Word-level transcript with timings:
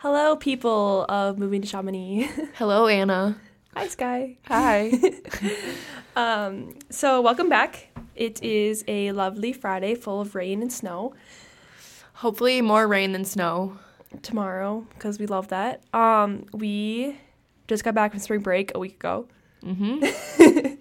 Hello, 0.00 0.36
people 0.36 1.04
of 1.08 1.38
moving 1.38 1.60
to 1.62 1.68
Chamonix. 1.68 2.26
Hello, 2.54 2.86
Anna. 2.86 3.36
Hi, 3.74 3.88
Sky. 3.88 4.36
Hi. 4.46 4.92
Um, 6.16 6.74
so, 6.90 7.20
welcome 7.22 7.48
back. 7.48 7.86
It 8.16 8.42
is 8.42 8.82
a 8.88 9.12
lovely 9.12 9.52
Friday 9.52 9.94
full 9.94 10.20
of 10.20 10.34
rain 10.34 10.60
and 10.60 10.70
snow 10.72 11.14
Hopefully, 12.14 12.60
more 12.60 12.88
rain 12.88 13.12
than 13.12 13.24
snow. 13.24 13.78
tomorrow 14.20 14.84
because 14.92 15.20
we 15.20 15.26
love 15.26 15.48
that. 15.48 15.82
Um, 15.94 16.46
we 16.52 17.16
just 17.68 17.84
got 17.84 17.94
back 17.94 18.10
from 18.10 18.18
spring 18.20 18.40
break 18.40 18.72
a 18.74 18.78
week 18.80 18.94
ago. 18.94 19.28
hmm 19.62 19.98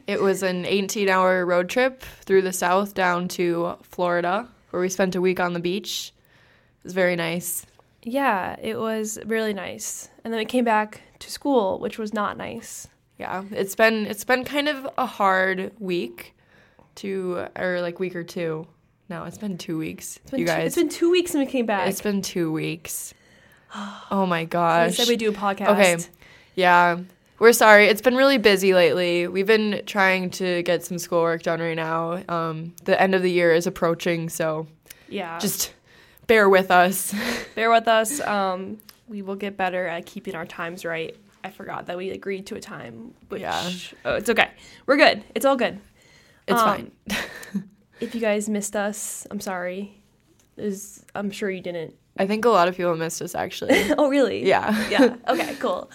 it 0.08 0.20
was 0.20 0.42
an 0.42 0.66
18 0.66 1.08
hour 1.08 1.46
road 1.46 1.70
trip 1.70 2.02
through 2.02 2.42
the 2.42 2.52
south 2.52 2.96
down 2.96 3.28
to 3.30 3.78
Florida, 3.84 4.48
where 4.72 4.82
we 4.82 4.90
spent 4.90 5.16
a 5.16 5.22
week 5.22 5.40
on 5.40 5.54
the 5.54 5.60
beach. 5.60 6.12
It 6.80 6.84
was 6.86 6.94
very 6.94 7.16
nice. 7.16 7.66
Yeah, 8.04 8.56
it 8.62 8.78
was 8.80 9.20
really 9.26 9.54
nice. 9.54 10.10
And 10.24 10.34
then 10.34 10.40
we 10.40 10.46
came 10.46 10.64
back 10.66 11.02
to 11.20 11.32
school, 11.32 11.80
which 11.80 11.98
was 11.98 12.14
not 12.14 12.38
nice. 12.38 12.88
Yeah, 13.18 13.44
it's 13.52 13.76
been 13.76 14.06
it's 14.06 14.24
been 14.24 14.46
kind 14.46 14.70
of 14.70 14.88
a 14.98 15.06
hard 15.06 15.74
week, 15.80 16.34
to 16.96 17.48
or 17.58 17.82
like 17.82 18.00
week 18.00 18.16
or 18.16 18.24
two. 18.24 18.66
No, 19.10 19.24
it's 19.26 19.38
been 19.38 19.58
two 19.58 19.78
weeks. 19.78 20.18
It's 20.18 20.32
been 20.32 20.40
you 20.42 20.46
two, 20.46 20.52
guys, 20.54 20.68
it's 20.68 20.76
been 20.76 20.90
two 20.90 21.12
weeks 21.12 21.32
since 21.32 21.46
we 21.46 21.52
came 21.52 21.66
back. 21.66 21.90
it's 21.90 22.02
been 22.02 22.22
two 22.22 22.52
weeks. 22.52 23.14
Oh 24.12 24.26
my 24.26 24.42
we 24.42 24.46
gosh. 24.48 24.96
said 24.98 25.08
we 25.08 25.16
do 25.16 25.30
a 25.30 25.34
podcast. 25.34 25.68
Okay. 25.70 25.98
Yeah. 26.56 27.00
We're 27.38 27.54
sorry. 27.54 27.86
It's 27.86 28.02
been 28.02 28.16
really 28.16 28.40
busy 28.40 28.74
lately. 28.74 29.28
We've 29.28 29.46
been 29.46 29.84
trying 29.86 30.32
to 30.32 30.64
get 30.64 30.84
some 30.84 30.98
schoolwork 30.98 31.44
done 31.44 31.60
right 31.60 31.76
now. 31.76 32.24
Um, 32.28 32.74
the 32.86 33.00
end 33.00 33.14
of 33.14 33.22
the 33.22 33.30
year 33.32 33.54
is 33.54 33.68
approaching, 33.68 34.28
so 34.30 34.66
Yeah. 35.08 35.38
just 35.40 35.74
bear 36.30 36.48
with 36.48 36.72
us. 36.72 37.14
bear 37.56 37.70
with 37.70 37.90
us. 37.90 38.22
Um, 38.22 38.78
we 39.10 39.22
will 39.22 39.36
get 39.36 39.58
better 39.58 39.86
at 39.88 40.06
keeping 40.06 40.36
our 40.36 40.46
times 40.46 40.86
right. 40.86 41.14
I 41.44 41.50
forgot 41.50 41.88
that 41.88 41.98
we 41.98 42.12
agreed 42.12 42.46
to 42.48 42.56
a 42.56 42.60
time. 42.62 43.14
Which, 43.28 43.42
Yeah. 43.42 43.70
Oh, 44.06 44.16
it's 44.16 44.30
okay. 44.30 44.50
We're 44.86 44.98
good. 44.98 45.24
It's 45.36 45.46
all 45.46 45.58
good. 45.58 45.80
It's 46.48 46.62
Um, 46.62 46.92
fine. 47.12 47.64
If 48.00 48.16
you 48.16 48.22
guys 48.22 48.48
missed 48.48 48.78
us, 48.78 49.28
I'm 49.30 49.42
sorry. 49.42 50.02
Is 50.56 51.04
I'm 51.16 51.32
sure 51.32 51.50
you 51.52 51.60
didn't. 51.60 51.96
I 52.18 52.28
think 52.28 52.46
a 52.46 52.50
lot 52.50 52.70
of 52.70 52.78
people 52.78 52.96
missed 52.96 53.22
us 53.22 53.36
actually. 53.36 53.92
oh, 53.98 54.08
really? 54.08 54.48
Yeah. 54.48 54.88
yeah. 54.90 55.16
Okay. 55.28 55.54
Cool. 55.60 55.90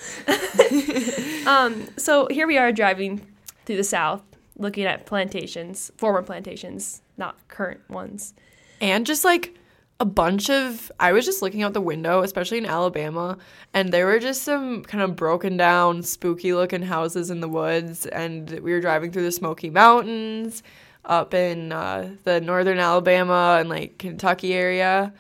um. 1.47 1.87
So 1.97 2.29
here 2.31 2.47
we 2.47 2.59
are 2.59 2.73
driving 2.73 3.27
through 3.65 3.77
the 3.79 3.85
South, 3.85 4.23
looking 4.59 4.85
at 4.85 5.07
plantations, 5.07 5.91
former 5.97 6.23
plantations, 6.23 7.01
not 7.17 7.37
current 7.49 7.81
ones. 7.89 8.35
And 8.83 9.07
just 9.07 9.25
like 9.25 9.57
a 10.05 10.07
bunch 10.07 10.51
of 10.51 10.93
I 11.01 11.13
was 11.13 11.25
just 11.25 11.41
looking 11.43 11.63
out 11.63 11.73
the 11.73 11.81
window, 11.81 12.23
especially 12.23 12.59
in 12.59 12.67
Alabama, 12.67 13.39
and 13.73 13.91
there 13.93 14.07
were 14.07 14.19
just 14.19 14.43
some 14.43 14.83
kind 14.85 15.03
of 15.03 15.17
broken 15.17 15.57
down, 15.57 16.03
spooky 16.03 16.53
looking 16.53 16.83
houses 16.83 17.31
in 17.31 17.41
the 17.41 17.49
woods 17.49 18.05
and 18.07 18.51
we 18.61 18.73
were 18.73 18.81
driving 18.81 19.11
through 19.13 19.25
the 19.25 19.33
Smoky 19.33 19.71
Mountains 19.71 20.63
up 21.07 21.33
in 21.35 21.73
uh, 21.73 22.11
the 22.25 22.41
northern 22.41 22.79
Alabama 22.79 23.57
and 23.61 23.69
like 23.69 23.99
Kentucky 23.99 24.53
area 24.55 25.13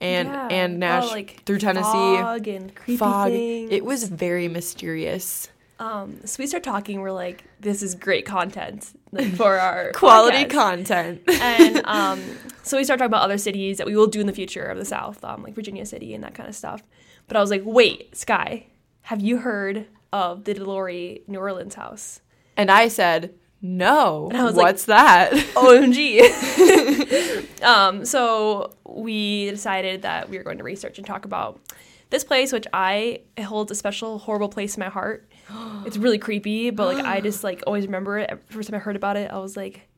and 0.00 0.28
Yeah. 0.28 0.48
and 0.50 0.78
Nash 0.78 1.04
Oh, 1.06 1.12
like 1.12 1.42
through 1.46 1.58
Tennessee. 1.58 1.82
Fog 2.20 2.46
and 2.48 2.74
creepy 2.74 2.98
Fog. 2.98 3.30
things. 3.30 3.70
It 3.72 3.84
was 3.84 4.04
very 4.08 4.48
mysterious. 4.48 5.48
Um, 5.78 6.20
so 6.24 6.42
we 6.42 6.46
start 6.46 6.62
talking. 6.62 7.00
We're 7.00 7.12
like, 7.12 7.44
"This 7.60 7.82
is 7.82 7.94
great 7.94 8.24
content 8.24 8.98
like, 9.12 9.34
for 9.34 9.58
our 9.60 9.92
Quality 9.92 10.44
podcast. 10.46 10.50
content. 10.50 11.20
and 11.28 11.82
um, 11.86 12.22
so 12.62 12.76
we 12.78 12.84
start 12.84 12.98
talking 12.98 13.10
about 13.10 13.22
other 13.22 13.38
cities 13.38 13.76
that 13.78 13.86
we 13.86 13.94
will 13.96 14.06
do 14.06 14.20
in 14.20 14.26
the 14.26 14.32
future 14.32 14.64
of 14.64 14.78
the 14.78 14.84
South, 14.86 15.22
um, 15.24 15.42
like 15.42 15.54
Virginia 15.54 15.84
City 15.84 16.14
and 16.14 16.24
that 16.24 16.34
kind 16.34 16.48
of 16.48 16.54
stuff. 16.54 16.82
But 17.28 17.36
I 17.36 17.40
was 17.40 17.50
like, 17.50 17.62
"Wait, 17.64 18.16
Sky, 18.16 18.66
have 19.02 19.20
you 19.20 19.38
heard 19.38 19.86
of 20.12 20.44
the 20.44 20.54
LaLaurie 20.54 21.22
New 21.26 21.38
Orleans 21.38 21.74
house?" 21.74 22.20
and 22.56 22.70
I 22.70 22.88
said, 22.88 23.34
"No. 23.60 24.28
And 24.30 24.38
I 24.40 24.44
was 24.44 24.56
like- 24.56 24.64
What's 24.64 24.86
that?" 24.86 25.30
OMG. 25.56 26.22
um, 27.62 28.04
so 28.06 28.74
we 28.88 29.50
decided 29.50 30.02
that 30.02 30.28
we 30.30 30.38
were 30.38 30.44
going 30.44 30.58
to 30.58 30.64
research 30.64 30.96
and 30.98 31.06
talk 31.06 31.24
about 31.26 31.60
this 32.10 32.24
place, 32.24 32.52
which 32.52 32.66
I 32.72 33.20
holds 33.44 33.70
a 33.72 33.74
special 33.74 34.18
horrible 34.20 34.48
place 34.48 34.76
in 34.76 34.80
my 34.80 34.88
heart. 34.88 35.28
It's 35.86 35.96
really 35.96 36.18
creepy, 36.18 36.70
but 36.70 36.94
like 36.94 37.04
I 37.04 37.20
just 37.20 37.44
like 37.48 37.62
always 37.66 37.86
remember 37.86 38.18
it. 38.18 38.42
First 38.48 38.68
time 38.70 38.76
I 38.80 38.82
heard 38.82 38.96
about 38.96 39.16
it, 39.16 39.30
I 39.30 39.38
was 39.38 39.56
like, 39.56 39.88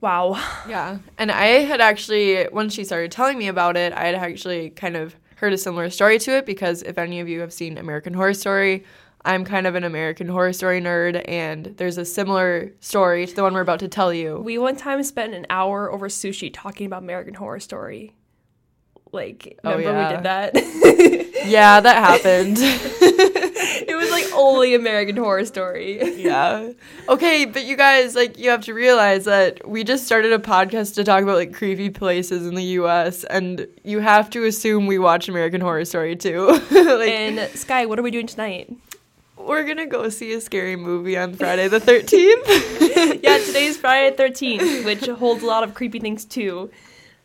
"Wow." 0.00 0.42
Yeah. 0.68 0.98
And 1.18 1.30
I 1.30 1.46
had 1.70 1.80
actually, 1.80 2.44
when 2.46 2.68
she 2.70 2.84
started 2.84 3.12
telling 3.12 3.38
me 3.38 3.48
about 3.48 3.76
it, 3.76 3.92
I 3.92 4.04
had 4.06 4.14
actually 4.14 4.70
kind 4.70 4.96
of 4.96 5.14
heard 5.36 5.52
a 5.52 5.58
similar 5.58 5.88
story 5.90 6.18
to 6.20 6.32
it 6.38 6.46
because 6.46 6.82
if 6.82 6.98
any 6.98 7.20
of 7.20 7.28
you 7.28 7.40
have 7.40 7.52
seen 7.52 7.78
American 7.78 8.14
Horror 8.14 8.34
Story, 8.34 8.84
I'm 9.24 9.44
kind 9.44 9.66
of 9.66 9.74
an 9.74 9.84
American 9.84 10.28
Horror 10.28 10.52
Story 10.52 10.80
nerd, 10.80 11.22
and 11.28 11.66
there's 11.76 11.98
a 11.98 12.04
similar 12.04 12.72
story 12.80 13.26
to 13.26 13.34
the 13.34 13.42
one 13.42 13.52
we're 13.54 13.60
about 13.60 13.80
to 13.80 13.88
tell 13.88 14.12
you. 14.14 14.38
We 14.38 14.58
one 14.58 14.76
time 14.76 15.02
spent 15.02 15.34
an 15.34 15.46
hour 15.50 15.92
over 15.92 16.08
sushi 16.08 16.50
talking 16.52 16.86
about 16.86 17.02
American 17.02 17.34
Horror 17.34 17.60
Story. 17.60 18.14
Like, 19.12 19.58
Oh, 19.64 19.76
remember 19.76 20.00
yeah. 20.00 20.08
we 20.08 20.14
did 20.16 20.24
that? 20.24 21.24
Yeah, 21.48 21.80
that 21.80 21.96
happened. 21.96 22.58
it 24.28 24.32
was 24.32 24.32
like 24.32 24.40
only 24.40 24.74
American 24.74 25.16
Horror 25.16 25.44
Story. 25.44 26.14
yeah. 26.16 26.72
Okay, 27.08 27.44
but 27.44 27.64
you 27.64 27.76
guys, 27.76 28.14
like, 28.14 28.38
you 28.38 28.50
have 28.50 28.62
to 28.62 28.74
realize 28.74 29.24
that 29.24 29.66
we 29.66 29.84
just 29.84 30.04
started 30.04 30.32
a 30.32 30.38
podcast 30.38 30.94
to 30.96 31.04
talk 31.04 31.22
about, 31.22 31.36
like, 31.36 31.54
creepy 31.54 31.90
places 31.90 32.46
in 32.46 32.54
the 32.54 32.64
US, 32.64 33.24
and 33.24 33.66
you 33.84 34.00
have 34.00 34.30
to 34.30 34.44
assume 34.44 34.86
we 34.86 34.98
watch 34.98 35.28
American 35.28 35.60
Horror 35.60 35.84
Story 35.84 36.16
too. 36.16 36.46
like, 36.70 37.10
and 37.10 37.50
Sky, 37.58 37.86
what 37.86 37.98
are 37.98 38.02
we 38.02 38.10
doing 38.10 38.26
tonight? 38.26 38.70
we're 39.48 39.64
gonna 39.64 39.86
go 39.86 40.08
see 40.10 40.32
a 40.34 40.40
scary 40.40 40.76
movie 40.76 41.16
on 41.16 41.32
Friday 41.32 41.68
the 41.68 41.80
13th. 41.80 43.22
yeah, 43.22 43.38
today's 43.38 43.78
Friday 43.78 44.14
the 44.14 44.22
13th, 44.22 44.84
which 44.84 45.06
holds 45.06 45.42
a 45.42 45.46
lot 45.46 45.64
of 45.64 45.74
creepy 45.74 45.98
things 45.98 46.24
too. 46.26 46.70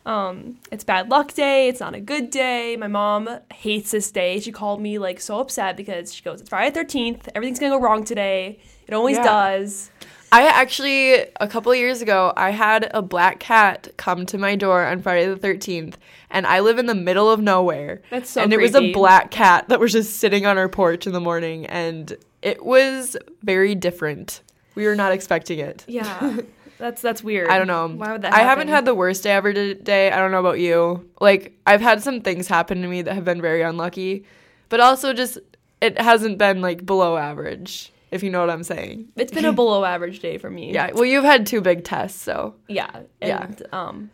Um, 0.06 0.58
it's 0.70 0.84
bad 0.84 1.08
luck 1.10 1.32
day. 1.32 1.68
It's 1.68 1.80
not 1.80 1.94
a 1.94 2.00
good 2.00 2.30
day. 2.30 2.76
My 2.76 2.88
mom 2.88 3.28
hates 3.52 3.90
this 3.90 4.10
day. 4.10 4.38
She 4.40 4.52
called 4.52 4.80
me 4.80 4.98
like 4.98 5.20
so 5.20 5.38
upset 5.40 5.76
because 5.76 6.12
she 6.12 6.22
goes, 6.22 6.40
"It's 6.40 6.50
Friday 6.50 6.70
the 6.70 6.80
13th. 6.80 7.28
Everything's 7.34 7.58
gonna 7.58 7.74
go 7.76 7.80
wrong 7.80 8.04
today. 8.04 8.58
It 8.86 8.92
always 8.94 9.16
Yeah. 9.16 9.24
does." 9.24 9.90
I 10.30 10.46
actually, 10.48 11.12
a 11.40 11.46
couple 11.48 11.70
of 11.70 11.78
years 11.78 12.02
ago, 12.02 12.32
I 12.36 12.50
had 12.50 12.90
a 12.92 13.00
black 13.02 13.38
cat 13.38 13.92
come 13.96 14.26
to 14.26 14.36
my 14.36 14.56
door 14.56 14.84
on 14.84 15.00
Friday 15.00 15.26
the 15.26 15.36
13th, 15.36 15.94
and 16.28 16.44
I 16.44 16.58
live 16.58 16.78
in 16.78 16.86
the 16.86 16.94
middle 16.94 17.30
of 17.30 17.40
nowhere. 17.40 18.02
That's 18.10 18.30
so 18.30 18.42
And 18.42 18.52
it 18.52 18.58
was 18.60 18.74
a 18.74 18.92
black 18.92 19.30
cat 19.30 19.68
that 19.68 19.78
was 19.78 19.92
just 19.92 20.18
sitting 20.18 20.44
on 20.44 20.58
our 20.58 20.68
porch 20.68 21.06
in 21.06 21.12
the 21.12 21.20
morning, 21.20 21.66
and 21.66 22.16
it 22.42 22.64
was 22.66 23.16
very 23.44 23.76
different. 23.76 24.40
We 24.74 24.86
were 24.86 24.96
not 24.96 25.12
expecting 25.12 25.60
it. 25.60 25.84
Yeah, 25.86 26.38
that's 26.78 27.00
that's 27.02 27.22
weird. 27.22 27.48
I 27.48 27.58
don't 27.58 27.66
know. 27.66 27.88
Why 27.88 28.12
would 28.12 28.22
that? 28.22 28.32
I 28.32 28.40
haven't 28.40 28.68
had 28.68 28.84
the 28.84 28.94
worst 28.94 29.22
day 29.22 29.32
ever 29.32 29.52
today. 29.52 30.10
I 30.10 30.16
don't 30.18 30.30
know 30.32 30.40
about 30.40 30.58
you. 30.60 31.08
Like, 31.20 31.58
I've 31.66 31.80
had 31.80 32.02
some 32.02 32.20
things 32.20 32.48
happen 32.48 32.82
to 32.82 32.88
me 32.88 33.02
that 33.02 33.14
have 33.14 33.24
been 33.24 33.40
very 33.40 33.62
unlucky, 33.62 34.24
but 34.68 34.80
also 34.80 35.12
just, 35.12 35.38
it 35.80 36.00
hasn't 36.00 36.38
been 36.38 36.60
like 36.60 36.84
below 36.84 37.16
average, 37.16 37.92
if 38.10 38.22
you 38.22 38.30
know 38.30 38.40
what 38.40 38.50
I'm 38.50 38.62
saying. 38.64 39.08
It's 39.16 39.32
been 39.32 39.44
a 39.44 39.52
below 39.62 39.84
average 39.84 40.20
day 40.20 40.38
for 40.38 40.50
me. 40.50 40.72
Yeah, 40.72 40.90
well, 40.92 41.04
you've 41.04 41.24
had 41.24 41.46
two 41.46 41.60
big 41.60 41.84
tests, 41.84 42.20
so 42.20 42.54
yeah, 42.68 43.02
Yeah. 43.20 43.48
um, 43.72 44.10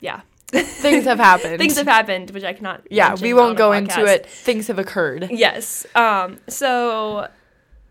yeah. 0.00 0.20
things 0.48 1.04
have 1.04 1.18
happened. 1.18 1.58
Things 1.60 1.76
have 1.76 1.86
happened, 1.86 2.30
which 2.30 2.42
I 2.42 2.54
cannot. 2.54 2.86
Yeah, 2.90 3.16
we 3.20 3.34
won't 3.34 3.58
go 3.58 3.72
into 3.72 4.06
it. 4.06 4.24
Things 4.24 4.68
have 4.68 4.78
occurred. 4.78 5.28
Yes. 5.30 5.84
Um. 5.94 6.38
So, 6.48 7.28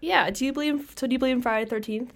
yeah. 0.02 0.32
Do 0.32 0.44
you 0.44 0.54
believe? 0.54 0.92
So, 0.98 1.06
do 1.06 1.14
you 1.14 1.20
believe 1.20 1.36
in 1.36 1.42
Friday 1.44 1.66
the 1.66 1.70
Thirteenth? 1.70 2.16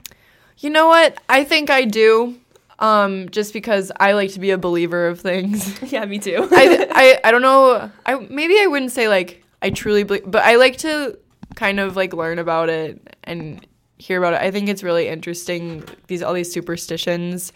You 0.61 0.69
know 0.69 0.87
what? 0.87 1.17
I 1.27 1.43
think 1.43 1.69
I 1.69 1.85
do. 1.85 2.37
Um, 2.79 3.29
just 3.29 3.53
because 3.53 3.91
I 3.99 4.13
like 4.13 4.31
to 4.31 4.39
be 4.39 4.49
a 4.49 4.57
believer 4.57 5.07
of 5.07 5.19
things. 5.19 5.79
yeah, 5.91 6.03
me 6.05 6.17
too. 6.17 6.47
I, 6.51 6.87
I 6.91 7.27
I 7.27 7.31
don't 7.31 7.43
know. 7.43 7.91
I 8.05 8.15
maybe 8.15 8.59
I 8.59 8.65
wouldn't 8.67 8.91
say 8.91 9.07
like 9.07 9.43
I 9.61 9.69
truly 9.69 10.03
believe, 10.03 10.23
but 10.25 10.43
I 10.43 10.55
like 10.55 10.77
to 10.77 11.17
kind 11.55 11.79
of 11.79 11.95
like 11.95 12.13
learn 12.13 12.39
about 12.39 12.69
it 12.69 13.15
and 13.23 13.65
hear 13.99 14.17
about 14.17 14.33
it. 14.33 14.41
I 14.41 14.49
think 14.49 14.67
it's 14.67 14.81
really 14.81 15.07
interesting 15.07 15.83
these 16.07 16.23
all 16.23 16.33
these 16.33 16.51
superstitions. 16.51 17.53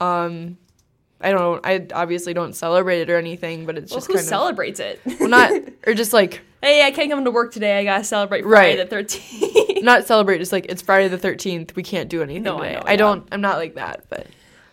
Um, 0.00 0.58
I 1.22 1.30
don't. 1.30 1.64
I 1.64 1.86
obviously 1.94 2.34
don't 2.34 2.54
celebrate 2.54 3.00
it 3.02 3.10
or 3.10 3.16
anything, 3.16 3.64
but 3.66 3.78
it's 3.78 3.90
well, 3.90 3.98
just 3.98 4.08
who 4.08 4.14
kind 4.14 4.26
celebrates 4.26 4.80
it? 4.80 5.00
of 5.06 5.20
well, 5.20 5.28
not 5.28 5.52
or 5.86 5.94
just 5.94 6.12
like 6.12 6.40
hey, 6.62 6.84
I 6.86 6.90
can't 6.92 7.10
come 7.10 7.24
to 7.24 7.30
work 7.30 7.52
today. 7.52 7.78
I 7.78 7.84
gotta 7.84 8.04
celebrate 8.04 8.42
Friday 8.42 8.78
Right. 8.78 8.78
the 8.78 8.86
Thirteenth. 8.86 9.82
not 9.84 10.06
celebrate. 10.06 10.38
Just 10.38 10.52
like 10.52 10.66
it's 10.68 10.82
Friday 10.82 11.08
the 11.08 11.18
thirteenth. 11.18 11.74
We 11.76 11.82
can't 11.82 12.08
do 12.08 12.22
anything 12.22 12.42
No, 12.44 12.60
I 12.62 12.72
know, 12.72 12.82
I 12.86 12.90
yeah. 12.92 12.96
don't. 12.96 13.28
I'm 13.32 13.40
not 13.40 13.56
like 13.58 13.74
that, 13.74 14.04
but 14.08 14.26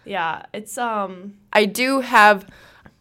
yeah, 0.05 0.43
it's 0.53 0.77
um. 0.77 1.35
I 1.53 1.65
do 1.65 1.99
have. 2.01 2.47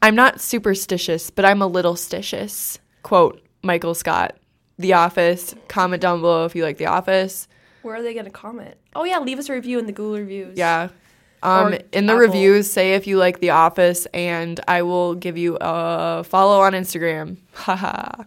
I'm 0.01 0.15
not 0.15 0.41
superstitious, 0.41 1.31
but 1.31 1.44
I'm 1.44 1.61
a 1.62 1.67
little 1.67 1.94
stitious. 1.94 2.79
Quote 3.03 3.41
Michael 3.62 3.94
Scott, 3.94 4.37
The 4.79 4.93
Office. 4.93 5.55
Comment 5.69 6.01
down 6.01 6.21
below 6.21 6.44
if 6.44 6.55
you 6.55 6.62
like 6.62 6.77
The 6.79 6.87
Office. 6.87 7.49
Where 7.83 7.97
are 7.97 8.03
they 8.03 8.15
gonna 8.15 8.31
comment? 8.31 8.75
Oh 8.94 9.05
yeah, 9.05 9.19
leave 9.19 9.39
us 9.39 9.49
a 9.49 9.53
review 9.55 9.79
in 9.79 9.87
the 9.87 9.93
Google 9.93 10.19
reviews. 10.19 10.56
Yeah. 10.59 10.89
Um, 11.43 11.75
in 11.93 12.06
the 12.06 12.12
Apple. 12.14 12.20
reviews, 12.26 12.70
say 12.70 12.94
if 12.94 13.06
you 13.06 13.17
like 13.19 13.40
The 13.40 13.50
Office, 13.50 14.06
and 14.14 14.58
I 14.67 14.82
will 14.82 15.14
give 15.14 15.37
you 15.38 15.56
a 15.61 16.25
follow 16.25 16.61
on 16.61 16.73
Instagram. 16.73 17.37
Haha. 17.52 18.25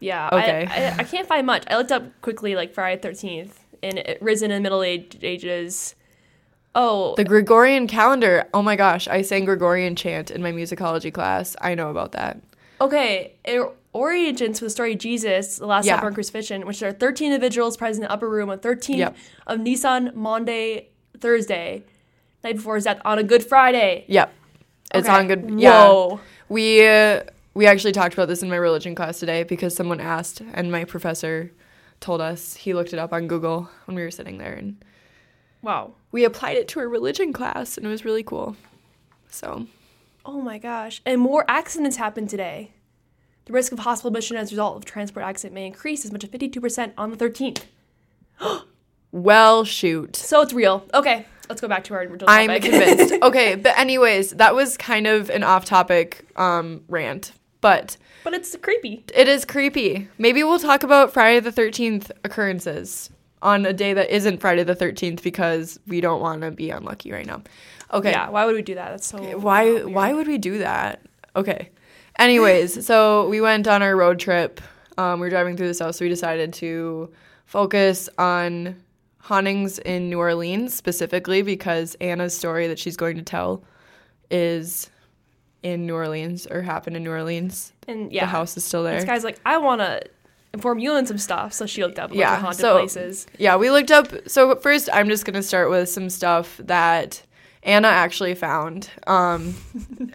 Yeah. 0.00 0.28
Okay. 0.32 0.66
I, 0.70 0.84
I, 0.88 0.96
I 0.98 1.04
can't 1.04 1.26
find 1.28 1.46
much. 1.46 1.64
I 1.70 1.76
looked 1.76 1.92
up 1.92 2.02
quickly, 2.22 2.54
like 2.56 2.74
Friday 2.74 3.00
Thirteenth, 3.00 3.58
and 3.82 3.98
it 3.98 4.18
risen 4.20 4.50
in 4.50 4.62
Middle 4.62 4.82
Age, 4.82 5.16
Ages. 5.22 5.94
Oh, 6.74 7.14
The 7.16 7.24
Gregorian 7.24 7.86
calendar. 7.86 8.48
Oh 8.54 8.62
my 8.62 8.76
gosh, 8.76 9.06
I 9.06 9.22
sang 9.22 9.44
Gregorian 9.44 9.94
chant 9.94 10.30
in 10.30 10.42
my 10.42 10.52
musicology 10.52 11.12
class. 11.12 11.54
I 11.60 11.74
know 11.74 11.90
about 11.90 12.12
that. 12.12 12.40
okay. 12.80 13.34
It 13.44 13.60
origins 13.92 14.58
for 14.58 14.64
the 14.64 14.70
story 14.70 14.94
of 14.94 14.98
Jesus, 14.98 15.58
the 15.58 15.66
Last 15.66 15.84
Yeah. 15.84 15.96
Supper, 15.96 16.06
and 16.06 16.14
Crucifixion, 16.16 16.66
which 16.66 16.80
there 16.80 16.88
are 16.88 16.92
thirteen 16.92 17.32
individuals 17.32 17.76
present 17.76 18.04
in 18.04 18.08
the 18.08 18.12
upper 18.12 18.28
room 18.28 18.48
on 18.50 18.58
thirteenth 18.58 18.98
Yep. 19.00 19.16
of 19.46 19.60
Nisan, 19.60 20.12
Monday, 20.14 20.88
Thursday, 21.20 21.84
night 22.44 22.56
before 22.56 22.74
his 22.76 22.84
death 22.84 23.00
on 23.04 23.18
a 23.18 23.22
Good 23.22 23.44
Friday. 23.44 24.04
Yep. 24.08 24.32
It's 24.94 25.08
Okay. 25.08 25.16
on 25.18 25.26
good. 25.28 25.60
Yeah. 25.60 25.86
Whoa. 25.88 26.20
We 26.48 26.86
uh, 26.86 27.22
we 27.54 27.66
actually 27.66 27.92
talked 27.92 28.14
about 28.14 28.28
this 28.28 28.42
in 28.42 28.50
my 28.50 28.56
religion 28.56 28.94
class 28.94 29.18
today 29.18 29.42
because 29.42 29.74
someone 29.74 30.00
asked 30.00 30.42
and 30.52 30.70
my 30.70 30.84
professor 30.84 31.50
told 32.00 32.20
us 32.20 32.56
he 32.56 32.74
looked 32.74 32.92
it 32.92 32.98
up 32.98 33.12
on 33.12 33.26
Google 33.28 33.68
when 33.86 33.94
we 33.94 34.02
were 34.02 34.10
sitting 34.10 34.38
there 34.38 34.52
and 34.54 34.82
Wow. 35.62 35.92
we 36.10 36.24
applied 36.24 36.56
it 36.56 36.66
to 36.68 36.80
our 36.80 36.88
religion 36.88 37.32
class 37.32 37.76
and 37.78 37.86
it 37.86 37.90
was 37.90 38.04
really 38.04 38.22
cool. 38.24 38.56
So, 39.30 39.66
Oh 40.26 40.40
my 40.40 40.58
gosh. 40.58 41.00
And 41.06 41.20
more 41.20 41.44
accidents 41.48 41.96
happened 41.96 42.28
today. 42.30 42.72
The 43.44 43.52
risk 43.52 43.72
of 43.72 43.80
hospital 43.80 44.08
admission 44.08 44.36
as 44.36 44.50
a 44.50 44.54
result 44.54 44.76
of 44.76 44.84
transport 44.84 45.24
accident 45.24 45.54
may 45.54 45.66
increase 45.66 46.04
as 46.04 46.12
much 46.12 46.22
as 46.24 46.30
52% 46.30 46.92
on 46.98 47.10
the 47.10 47.16
13th. 47.16 47.62
well, 49.12 49.64
shoot. 49.64 50.16
So 50.16 50.40
it's 50.42 50.52
real. 50.52 50.84
Okay, 50.94 51.26
let's 51.48 51.60
go 51.60 51.68
back 51.68 51.84
to 51.84 51.94
our 51.94 52.00
original 52.02 52.28
I'm 52.28 52.48
topic. 52.48 52.62
convinced. 52.62 53.14
Okay, 53.22 53.54
but 53.54 53.76
anyways, 53.78 54.30
that 54.32 54.54
was 54.54 54.76
kind 54.76 55.06
of 55.06 55.30
an 55.30 55.42
off-topic 55.44 56.24
um, 56.36 56.82
rant, 56.88 57.32
but 57.60 57.96
but 58.24 58.34
it's 58.34 58.56
creepy. 58.56 59.04
it 59.14 59.28
is 59.28 59.44
creepy. 59.44 60.08
Maybe 60.18 60.42
we'll 60.44 60.58
talk 60.58 60.82
about 60.82 61.12
Friday 61.12 61.40
the 61.40 61.50
13th 61.52 62.10
occurrences 62.24 63.10
on 63.42 63.66
a 63.66 63.72
day 63.72 63.92
that 63.94 64.14
isn't 64.14 64.38
Friday 64.40 64.62
the 64.62 64.76
13th 64.76 65.22
because 65.22 65.78
we 65.86 66.00
don't 66.00 66.20
want 66.20 66.42
to 66.42 66.50
be 66.52 66.70
unlucky 66.70 67.10
right 67.10 67.26
now. 67.26 67.42
Okay. 67.92 68.10
Yeah, 68.12 68.30
why 68.30 68.46
would 68.46 68.54
we 68.54 68.62
do 68.62 68.76
that? 68.76 68.90
That's 68.90 69.06
so 69.06 69.18
Why 69.38 69.64
weird. 69.64 69.86
why 69.88 70.12
would 70.12 70.26
we 70.28 70.38
do 70.38 70.58
that? 70.58 71.02
Okay. 71.36 71.70
Anyways, 72.18 72.86
so 72.86 73.28
we 73.28 73.40
went 73.40 73.66
on 73.66 73.82
our 73.82 73.96
road 73.96 74.18
trip. 74.20 74.60
Um, 74.98 75.18
we 75.20 75.26
were 75.26 75.30
driving 75.30 75.56
through 75.56 75.68
the 75.68 75.74
south, 75.74 75.96
so 75.96 76.04
we 76.04 76.08
decided 76.08 76.52
to 76.54 77.10
focus 77.46 78.08
on 78.18 78.76
hauntings 79.22 79.78
in 79.78 80.10
New 80.10 80.18
Orleans 80.18 80.74
specifically 80.74 81.42
because 81.42 81.94
Anna's 82.00 82.36
story 82.36 82.66
that 82.68 82.78
she's 82.78 82.96
going 82.96 83.16
to 83.16 83.22
tell 83.22 83.62
is 84.30 84.90
in 85.62 85.86
New 85.86 85.94
Orleans 85.94 86.46
or 86.50 86.62
happened 86.62 86.96
in 86.96 87.04
New 87.04 87.10
Orleans. 87.10 87.72
And 87.86 88.12
yeah, 88.12 88.22
The 88.24 88.30
house 88.30 88.56
is 88.56 88.64
still 88.64 88.82
there. 88.82 88.96
This 88.96 89.04
guy's 89.04 89.22
like, 89.24 89.38
I 89.46 89.58
want 89.58 89.80
to 89.80 90.02
inform 90.52 90.78
you 90.80 90.92
on 90.92 91.06
some 91.06 91.18
stuff. 91.18 91.52
So 91.52 91.66
she 91.66 91.82
looked 91.84 91.98
up 91.98 92.12
Yeah, 92.12 92.36
haunted 92.40 92.60
so- 92.60 92.78
places. 92.78 93.26
Yeah, 93.38 93.56
we 93.56 93.70
looked 93.70 93.90
up. 93.90 94.08
So 94.26 94.56
first, 94.56 94.88
I'm 94.92 95.08
just 95.08 95.24
gonna 95.24 95.42
start 95.42 95.70
with 95.70 95.88
some 95.88 96.10
stuff 96.10 96.56
that 96.64 97.22
Anna 97.62 97.88
actually 97.88 98.34
found 98.34 98.90
um, 99.06 99.54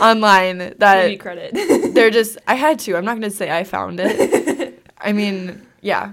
online. 0.00 0.58
Give 0.58 0.78
That 0.78 1.10
you 1.10 1.18
credit. 1.18 1.94
they're 1.94 2.10
just. 2.20 2.38
I 2.46 2.54
had 2.54 2.78
to. 2.80 2.96
I'm 2.96 3.04
not 3.04 3.14
gonna 3.14 3.30
say 3.30 3.56
I 3.56 3.64
found 3.64 4.00
it. 4.02 4.82
I 5.00 5.12
mean, 5.12 5.64
yeah. 5.80 6.12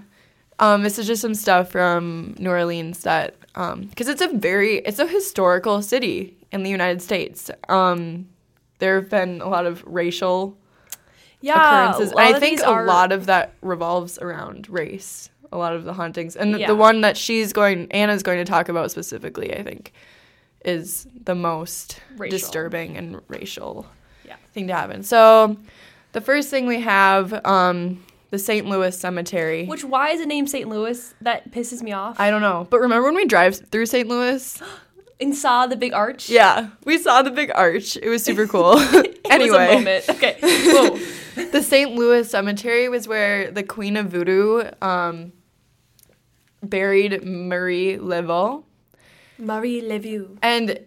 Um, 0.62 0.84
this 0.84 0.98
is 1.00 1.08
just 1.08 1.22
some 1.22 1.34
stuff 1.36 1.72
from 1.72 2.36
New 2.40 2.50
Orleans 2.50 3.02
that, 3.04 3.36
because 3.54 4.08
it's 4.08 4.22
a 4.22 4.28
very, 4.30 4.78
it's 4.78 5.00
a 5.00 5.08
historical 5.08 5.82
city 5.82 6.38
in 6.52 6.64
the 6.64 6.70
United 6.70 7.02
States. 7.02 7.50
Um, 7.68 8.28
there 8.80 8.96
have 9.02 9.10
been 9.10 9.42
a 9.42 9.50
lot 9.50 9.66
of 9.66 9.84
racial 9.86 10.56
yeah, 11.42 11.56
occurrences. 11.90 12.12
And 12.12 12.20
I 12.20 12.40
think 12.40 12.62
a 12.62 12.68
are- 12.68 12.86
lot 12.86 13.12
of 13.12 13.26
that 13.26 13.54
revolves 13.62 14.18
around 14.20 14.70
race. 14.70 15.30
A 15.52 15.58
lot 15.58 15.74
of 15.76 15.84
the 15.84 15.92
hauntings, 15.94 16.38
and 16.38 16.58
Yeah. 16.58 16.68
the 16.68 16.76
one 16.76 17.02
that 17.02 17.18
she's 17.18 17.52
going, 17.52 17.92
Anna's 17.92 18.24
going 18.24 18.38
to 18.38 18.46
talk 18.46 18.70
about 18.70 18.90
specifically, 18.90 19.54
I 19.54 19.64
think, 19.64 19.92
is 20.64 21.08
the 21.26 21.36
most 21.36 22.00
Racial. 22.16 22.38
disturbing 22.38 22.96
and 22.96 23.20
racial 23.28 23.86
Yeah. 24.26 24.36
thing 24.54 24.68
to 24.68 24.74
happen. 24.74 25.04
So, 25.04 25.58
the 26.14 26.22
first 26.22 26.50
thing 26.50 26.68
we 26.68 26.80
have, 26.80 27.46
um, 27.46 28.02
the 28.32 28.40
St. 28.40 28.66
Louis 28.66 28.98
Cemetery. 28.98 29.66
Which 29.66 29.84
why 29.84 30.10
is 30.10 30.22
it 30.22 30.28
named 30.28 30.50
St. 30.50 30.68
Louis? 30.68 31.14
That 31.22 31.52
pisses 31.52 31.84
me 31.84 31.92
off. 31.92 32.20
I 32.20 32.32
don't 32.32 32.42
know, 32.42 32.66
but 32.70 32.80
remember 32.80 33.06
when 33.06 33.16
we 33.16 33.26
drive 33.26 33.56
through 33.70 33.86
St. 33.86 34.08
Louis? 34.08 34.62
and 35.22 35.36
saw 35.36 35.68
the 35.68 35.76
big 35.76 35.94
arch. 35.94 36.30
Yeah, 36.30 36.70
we 36.84 36.98
saw 36.98 37.22
the 37.22 37.30
big 37.32 37.52
arch. 37.54 37.96
It 37.98 38.10
was 38.10 38.24
super 38.24 38.48
cool. 38.48 38.74
It 39.32 39.40
was 39.40 39.52
a 39.52 39.60
anyway, 39.62 39.76
moment. 39.76 40.10
Okay. 40.10 40.38
Whoa. 40.42 40.98
the 41.52 41.62
St. 41.64 41.92
Louis 41.96 42.30
Cemetery 42.30 42.90
was 42.90 43.08
where 43.08 43.50
the 43.50 43.64
Queen 43.64 43.96
of 43.96 44.08
Voodoo 44.08 44.70
um, 44.82 45.32
buried 46.62 47.24
Marie 47.24 47.98
Laveau. 47.98 48.66
Marie 49.38 49.82
Levue. 49.82 50.38
And 50.42 50.80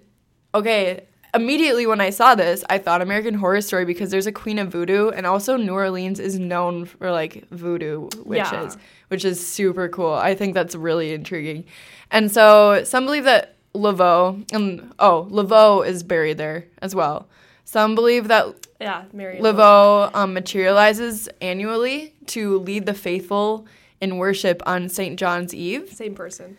okay, 0.54 1.06
immediately 1.34 1.86
when 1.86 2.00
I 2.00 2.10
saw 2.10 2.34
this, 2.34 2.64
I 2.70 2.78
thought 2.78 3.02
American 3.02 3.34
Horror 3.34 3.60
Story 3.60 3.84
because 3.84 4.10
there's 4.10 4.26
a 4.26 4.32
Queen 4.32 4.58
of 4.58 4.68
Voodoo, 4.68 5.10
and 5.10 5.26
also 5.26 5.56
New 5.56 5.72
Orleans 5.74 6.20
is 6.20 6.38
known 6.38 6.84
for 6.86 7.10
like 7.10 7.48
voodoo 7.50 8.08
witches, 8.24 8.52
Yeah. 8.52 8.76
which 9.08 9.24
is 9.24 9.44
super 9.44 9.88
cool. 9.88 10.12
I 10.14 10.34
think 10.34 10.54
that's 10.54 10.74
really 10.74 11.12
intriguing. 11.12 11.64
And 12.10 12.30
so 12.30 12.84
some 12.84 13.04
believe 13.04 13.24
that 13.24 13.56
Laveau, 13.74 14.44
and 14.52 14.92
oh, 14.98 15.26
Laveau 15.30 15.86
is 15.86 16.02
buried 16.02 16.38
there 16.38 16.66
as 16.80 16.94
well. 16.94 17.26
Some 17.64 17.94
believe 17.94 18.28
that 18.28 18.54
Yeah, 18.80 19.04
Mary 19.12 19.38
Laveau 19.40 20.14
um, 20.14 20.32
materializes 20.34 21.28
annually 21.40 22.14
to 22.26 22.58
lead 22.60 22.86
the 22.86 22.94
faithful 22.94 23.66
in 24.00 24.18
worship 24.18 24.62
on 24.66 24.88
St. 24.88 25.18
John's 25.18 25.54
Eve. 25.54 25.88
Same 25.90 26.14
person. 26.14 26.56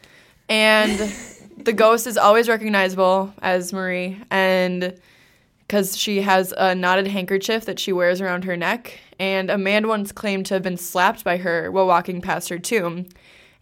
And 0.50 1.00
the 1.58 1.74
ghost 1.74 2.08
is 2.08 2.18
always 2.18 2.48
recognizable 2.50 3.34
as 3.42 3.72
Marie, 3.74 4.22
and 4.30 5.00
because 5.68 5.98
she 5.98 6.22
has 6.22 6.54
a 6.58 6.76
knotted 6.76 7.08
handkerchief 7.08 7.66
that 7.66 7.80
she 7.80 7.92
wears 7.92 8.22
around 8.22 8.44
her 8.44 8.56
neck. 8.56 9.00
And 9.18 9.50
a 9.50 9.58
man 9.58 9.88
once 9.88 10.12
claimed 10.12 10.46
to 10.48 10.54
have 10.56 10.62
been 10.64 10.78
slapped 10.78 11.24
by 11.24 11.38
her 11.38 11.72
while 11.72 11.88
walking 11.88 12.22
past 12.22 12.50
her 12.50 12.60
tomb. 12.60 13.08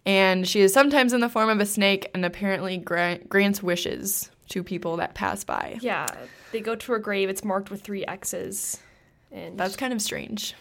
And 0.05 0.45
she 0.45 0.59
is 0.59 0.73
sometimes 0.73 1.13
in 1.13 1.21
the 1.21 1.29
form 1.29 1.49
of 1.49 1.61
a 1.61 1.65
snake 1.65 2.09
and 2.13 2.25
apparently 2.25 2.77
gra- 2.77 3.19
grants 3.29 3.63
wishes 3.63 4.29
to 4.49 4.63
people 4.63 4.97
that 4.97 5.15
pass 5.15 5.45
by. 5.45 5.77
Yeah, 5.79 6.07
they 6.51 6.59
go 6.59 6.75
to 6.75 6.91
her 6.91 6.99
grave. 6.99 7.29
It's 7.29 7.45
marked 7.45 7.71
with 7.71 7.81
three 7.83 8.05
X's, 8.05 8.81
and 9.31 9.57
That's 9.57 9.77
kind 9.77 9.93
of 9.93 10.01
strange. 10.01 10.55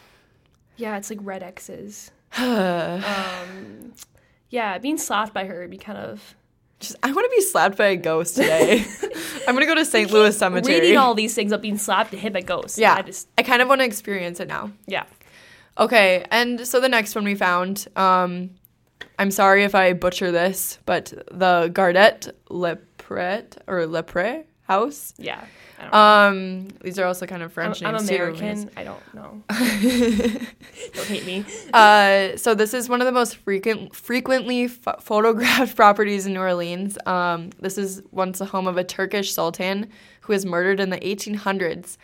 yeah, 0.77 0.97
it's 0.97 1.11
like 1.11 1.19
red 1.23 1.43
X's. 1.43 2.13
um, 2.39 3.93
yeah, 4.51 4.79
being 4.79 4.97
slapped 4.99 5.35
by 5.35 5.47
her 5.47 5.63
would 5.63 5.71
be 5.71 5.79
kind 5.79 5.99
of 5.99 6.37
Just, 6.83 6.97
I 7.03 7.13
want 7.13 7.25
to 7.25 7.37
be 7.37 7.41
slapped 7.43 7.79
by 7.79 7.87
a 7.87 7.97
ghost 7.97 8.37
today. 8.37 8.85
I'm 9.49 9.55
gonna 9.55 9.67
go 9.67 9.75
to 9.77 9.85
St. 9.85 10.11
Louis 10.11 10.37
Cemetery. 10.37 10.81
reading 10.81 10.97
all 10.99 11.15
these 11.15 11.35
things 11.35 11.53
about 11.53 11.63
being 11.63 11.79
slapped 11.79 12.13
and 12.13 12.21
hit 12.21 12.33
by 12.33 12.41
ghosts. 12.41 12.79
yeah, 12.79 12.95
I 12.95 13.03
just 13.03 13.29
I 13.39 13.43
kind 13.43 13.63
of 13.63 13.69
want 13.69 13.81
to 13.81 13.85
experience 13.85 14.41
it 14.41 14.49
now. 14.49 14.71
yeah. 14.87 15.05
Okay, 15.79 16.27
and 16.31 16.67
so 16.67 16.81
the 16.81 16.89
next 16.89 17.15
one 17.15 17.25
we 17.25 17.35
found, 17.35 17.87
um, 17.97 18.51
I'm 19.19 19.31
sorry 19.31 19.65
if 19.65 19.75
I 19.75 19.95
butcher 19.95 20.31
this, 20.31 20.79
but 20.85 21.07
the 21.31 21.71
Gardette 21.73 22.31
LePrete 22.51 23.57
or 23.67 23.87
Lepre 23.87 24.45
house. 24.73 25.15
Yeah. 25.19 25.45
I 25.79 25.83
don't 25.83 25.93
know. 25.93 25.99
Um, 25.99 26.69
these 26.83 26.99
are 26.99 27.07
also 27.07 27.27
kind 27.27 27.43
of 27.43 27.51
I'm, 27.51 27.55
French 27.55 27.83
I'm 27.83 27.95
names 27.95 28.09
too. 28.09 28.15
American. 28.15 28.71
I 28.77 28.85
don't 28.85 29.15
know. 29.15 29.43
don't 30.95 31.09
hate 31.09 31.27
me. 31.27 31.45
Uh, 31.73 32.37
so 32.37 32.55
this 32.55 32.73
is 32.73 32.89
one 32.89 33.01
of 33.01 33.07
the 33.07 33.13
most 33.13 33.37
frequent, 33.37 33.95
frequently 33.95 34.69
ph- 34.69 34.97
photographed 35.01 35.75
properties 35.83 36.27
in 36.27 36.35
New 36.35 36.41
Orleans. 36.41 36.99
Um, 37.07 37.51
this 37.59 37.79
is 37.79 38.03
once 38.13 38.39
the 38.39 38.45
home 38.45 38.67
of 38.67 38.77
a 38.77 38.85
Turkish 38.85 39.33
sultan 39.33 39.89
who 40.23 40.33
was 40.33 40.47
murdered 40.47 40.79
in 40.79 40.91
the 40.91 40.99
1800s, 40.99 41.97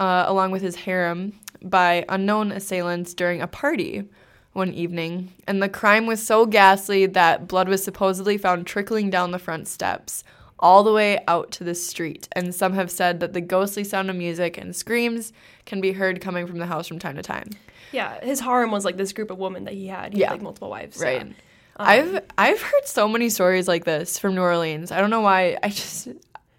uh, 0.00 0.24
along 0.26 0.50
with 0.50 0.62
his 0.62 0.74
harem, 0.74 1.32
by 1.62 2.04
unknown 2.08 2.50
assailants 2.50 3.14
during 3.14 3.40
a 3.40 3.46
party 3.46 4.08
one 4.52 4.72
evening. 4.72 5.32
And 5.46 5.62
the 5.62 5.68
crime 5.68 6.06
was 6.06 6.24
so 6.24 6.46
ghastly 6.46 7.06
that 7.06 7.46
blood 7.46 7.68
was 7.68 7.84
supposedly 7.84 8.36
found 8.38 8.66
trickling 8.66 9.10
down 9.10 9.30
the 9.30 9.38
front 9.38 9.68
steps. 9.68 10.24
All 10.60 10.82
the 10.84 10.92
way 10.92 11.18
out 11.26 11.50
to 11.52 11.64
the 11.64 11.74
street, 11.74 12.28
and 12.32 12.54
some 12.54 12.74
have 12.74 12.90
said 12.90 13.20
that 13.20 13.32
the 13.32 13.40
ghostly 13.40 13.82
sound 13.82 14.10
of 14.10 14.16
music 14.16 14.58
and 14.58 14.76
screams 14.76 15.32
can 15.66 15.80
be 15.80 15.92
heard 15.92 16.20
coming 16.20 16.46
from 16.46 16.58
the 16.58 16.66
house 16.66 16.86
from 16.86 16.98
time 16.98 17.16
to 17.16 17.22
time. 17.22 17.48
Yeah, 17.92 18.22
his 18.22 18.40
harem 18.40 18.70
was 18.70 18.84
like 18.84 18.96
this 18.98 19.12
group 19.12 19.30
of 19.30 19.38
women 19.38 19.64
that 19.64 19.74
he 19.74 19.86
had. 19.86 20.12
He 20.12 20.20
Yeah. 20.20 20.28
had 20.28 20.34
like 20.34 20.42
multiple 20.42 20.68
wives. 20.70 20.98
Right. 21.00 21.26
yeah. 21.26 21.32
I've 21.78 22.20
I've 22.36 22.60
heard 22.60 22.86
so 22.86 23.08
many 23.08 23.30
stories 23.30 23.66
like 23.66 23.84
this 23.86 24.18
from 24.18 24.34
New 24.34 24.42
Orleans. 24.42 24.92
I 24.92 25.00
don't 25.00 25.08
know 25.10 25.22
why. 25.22 25.56
I 25.62 25.70
just 25.70 26.08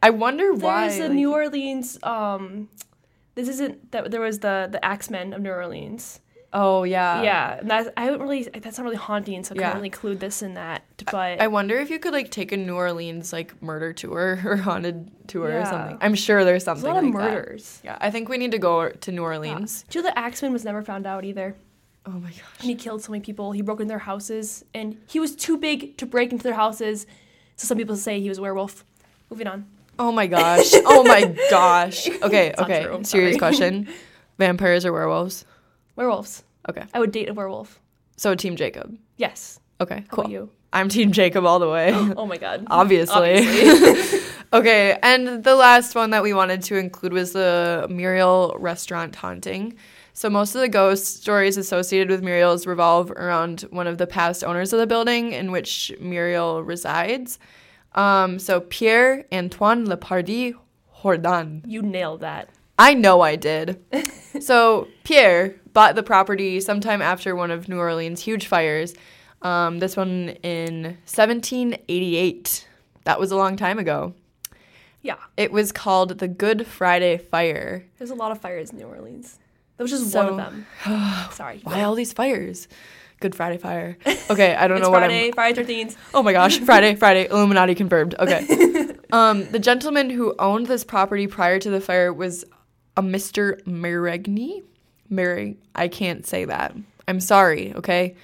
I 0.02 0.10
wonder 0.10 0.52
why. 0.52 0.88
There's 0.88 1.00
a 1.00 1.04
like- 1.04 1.12
New 1.12 1.32
Orleans. 1.32 2.00
Um, 2.02 2.70
this 3.36 3.48
isn't 3.48 3.92
that. 3.92 4.10
There 4.10 4.20
was 4.22 4.40
the 4.40 4.68
the 4.72 4.84
Axemen 4.84 5.34
of 5.34 5.42
New 5.44 5.52
Orleans. 5.52 6.20
Oh 6.54 6.84
yeah. 6.84 7.22
yeah, 7.24 7.60
and 7.60 7.70
that's 7.70 7.90
I 7.98 8.08
don't 8.08 8.22
really. 8.22 8.44
That's 8.44 8.78
not 8.78 8.84
really 8.84 8.96
haunting, 8.98 9.44
so 9.44 9.56
I 9.56 9.60
Yeah. 9.60 9.64
can't 9.66 9.76
really 9.76 9.88
include 9.88 10.20
this 10.20 10.42
in 10.42 10.54
that. 10.56 10.84
But 11.12 11.42
I 11.42 11.48
wonder 11.48 11.78
if 11.80 11.90
you 11.90 12.00
could 12.00 12.14
like 12.14 12.32
take 12.32 12.52
a 12.52 12.58
New 12.58 12.76
Orleans 12.76 13.32
like 13.34 13.62
murder 13.62 13.94
tour 13.94 14.40
or 14.46 14.56
haunted 14.58 15.12
tour 15.28 15.62
or 15.62 15.66
something. 15.66 15.98
I'm 16.02 16.16
sure 16.16 16.44
there's 16.46 16.64
something. 16.64 16.84
there's 16.84 16.92
a 16.92 16.96
lot 16.96 17.04
of 17.04 17.14
like 17.14 17.24
that. 17.24 17.34
murders. 17.36 17.82
Yeah, 17.84 17.98
I 18.02 18.12
think 18.12 18.30
we 18.30 18.38
need 18.38 18.52
to 18.52 18.60
go 18.60 18.90
to 18.90 19.12
New 19.12 19.24
Orleans. 19.24 19.86
Know 19.96 20.02
the 20.02 20.18
Axeman 20.18 20.54
was 20.54 20.64
never 20.66 20.82
found 20.82 21.06
out 21.06 21.26
either? 21.26 21.56
Oh 22.06 22.12
my 22.12 22.30
gosh. 22.32 22.42
and 22.60 22.68
he 22.70 22.76
killed 22.76 23.04
so 23.04 23.12
many 23.12 23.22
people. 23.24 23.52
He 23.52 23.62
broke 23.62 23.80
into 23.80 23.90
their 23.90 24.00
houses, 24.00 24.66
and 24.74 24.98
he 25.08 25.20
was 25.20 25.36
too 25.36 25.58
big 25.58 25.98
to 25.98 26.06
break 26.08 26.32
into 26.32 26.44
their 26.44 26.56
houses. 26.56 27.06
So 27.58 27.68
some 27.68 27.78
people 27.78 27.96
say 27.96 28.20
he 28.20 28.28
was 28.30 28.40
a 28.40 28.42
werewolf. 28.42 28.84
Moving 29.30 29.46
on. 29.48 29.68
Oh 30.00 30.12
my 30.12 30.26
gosh. 30.26 30.72
Oh 30.74 31.04
my 31.04 31.26
gosh. 31.52 32.10
Okay, 32.10 32.54
okay. 32.58 33.04
Serious 33.04 33.38
question. 33.38 33.88
Vampires 34.40 34.84
or 34.84 34.92
werewolves? 34.94 35.46
Werewolves. 35.96 36.44
Okay. 36.70 36.84
I 36.94 37.00
would 37.00 37.12
date 37.12 37.30
a 37.30 37.34
werewolf. 37.34 37.80
So 38.18 38.36
team 38.36 38.56
Jacob. 38.56 38.98
Yes. 39.18 39.60
Okay, 39.80 40.06
How 40.10 40.16
cool. 40.18 40.30
you? 40.30 40.50
I'm 40.74 40.90
team 40.90 41.12
Jacob 41.12 41.46
all 41.46 41.60
the 41.60 41.70
way. 41.70 41.92
Oh 41.94 42.26
my 42.26 42.38
god. 42.38 42.68
Obviously. 42.70 43.40
Obviously. 43.40 44.20
okay, 44.54 44.98
and 45.02 45.44
the 45.44 45.56
last 45.56 45.96
one 45.96 46.12
that 46.12 46.24
we 46.24 46.34
wanted 46.34 46.62
to 46.64 46.76
include 46.78 47.14
was 47.14 47.34
the 47.34 47.88
Muriel 47.90 48.56
restaurant 48.60 49.16
haunting. 49.16 49.76
So 50.14 50.30
most 50.30 50.56
of 50.56 50.62
the 50.62 50.70
ghost 50.70 51.22
stories 51.22 51.58
associated 51.58 52.10
with 52.10 52.22
Muriel's 52.22 52.68
revolve 52.68 53.12
around 53.12 53.62
one 53.72 53.88
of 53.88 53.98
the 53.98 54.08
past 54.08 54.44
owners 54.44 54.72
of 54.74 54.80
the 54.80 54.88
building 54.88 55.32
in 55.32 55.52
which 55.52 55.92
Muriel 56.00 56.64
resides. 56.64 57.40
Um, 57.96 58.38
so 58.40 58.60
Pierre 58.62 59.26
Antoine 59.32 59.88
Lepardi 59.88 60.54
Jourdan. 61.02 61.64
you 61.66 61.82
nailed 61.82 62.22
that. 62.22 62.50
I 62.78 62.94
know 62.94 63.22
I 63.22 63.36
did. 63.36 63.82
so 64.42 64.88
Pierre 65.04 65.56
bought 65.74 65.96
the 65.96 66.04
property 66.04 66.60
sometime 66.60 67.02
after 67.02 67.36
one 67.36 67.52
of 67.52 67.68
New 67.70 67.78
Orleans' 67.78 68.22
huge 68.22 68.48
fires. 68.48 68.94
Um, 69.42 69.80
this 69.80 69.98
one 69.98 70.30
in 70.44 70.84
1788. 71.06 72.68
That 73.06 73.20
was 73.20 73.32
a 73.32 73.36
long 73.36 73.56
time 73.56 73.80
ago. 73.80 74.14
Yeah. 75.02 75.16
It 75.38 75.52
was 75.52 75.72
called 75.72 76.20
the 76.20 76.28
Good 76.28 76.68
Friday 76.68 77.18
Fire. 77.18 77.86
There's 77.98 78.12
a 78.12 78.16
lot 78.16 78.32
of 78.32 78.40
fires 78.40 78.70
in 78.72 78.78
New 78.78 78.86
Orleans. 78.86 79.40
That 79.78 79.84
was 79.84 79.92
just 79.92 80.12
So- 80.12 80.24
one 80.34 80.40
of 80.40 80.54
them. 80.54 80.66
Sorry. 81.32 81.60
Why 81.64 81.84
all 81.84 81.96
these 81.96 82.14
fires? 82.14 82.68
Good 83.20 83.34
Friday 83.36 83.58
Fire. 83.58 83.98
Okay, 84.30 84.56
I 84.56 84.68
don't 84.68 84.80
know 84.82 84.90
what 84.90 85.00
Friday, 85.00 85.28
I'm. 85.28 85.34
Friday 85.34 85.64
Friday 85.64 85.86
13th. 85.86 85.96
Oh 86.14 86.24
my 86.24 86.34
gosh, 86.34 86.60
Friday, 86.60 86.96
Friday, 87.04 87.28
Illuminati 87.30 87.76
confirmed. 87.76 88.16
Okay. 88.20 88.88
Um, 89.12 89.48
the 89.52 89.60
gentleman 89.60 90.10
who 90.10 90.34
owned 90.40 90.68
this 90.68 90.84
property 90.84 91.28
prior 91.28 91.60
to 91.60 91.70
the 91.70 91.82
fire 91.82 92.12
was 92.14 92.46
a 92.98 93.02
Mr. 93.04 93.62
Marigny. 93.64 94.64
Mer- 95.12 95.54
I 95.76 95.88
can't 95.88 96.26
say 96.26 96.46
that. 96.46 96.76
I'm 97.08 97.20
sorry, 97.20 97.74
okay? 97.76 98.16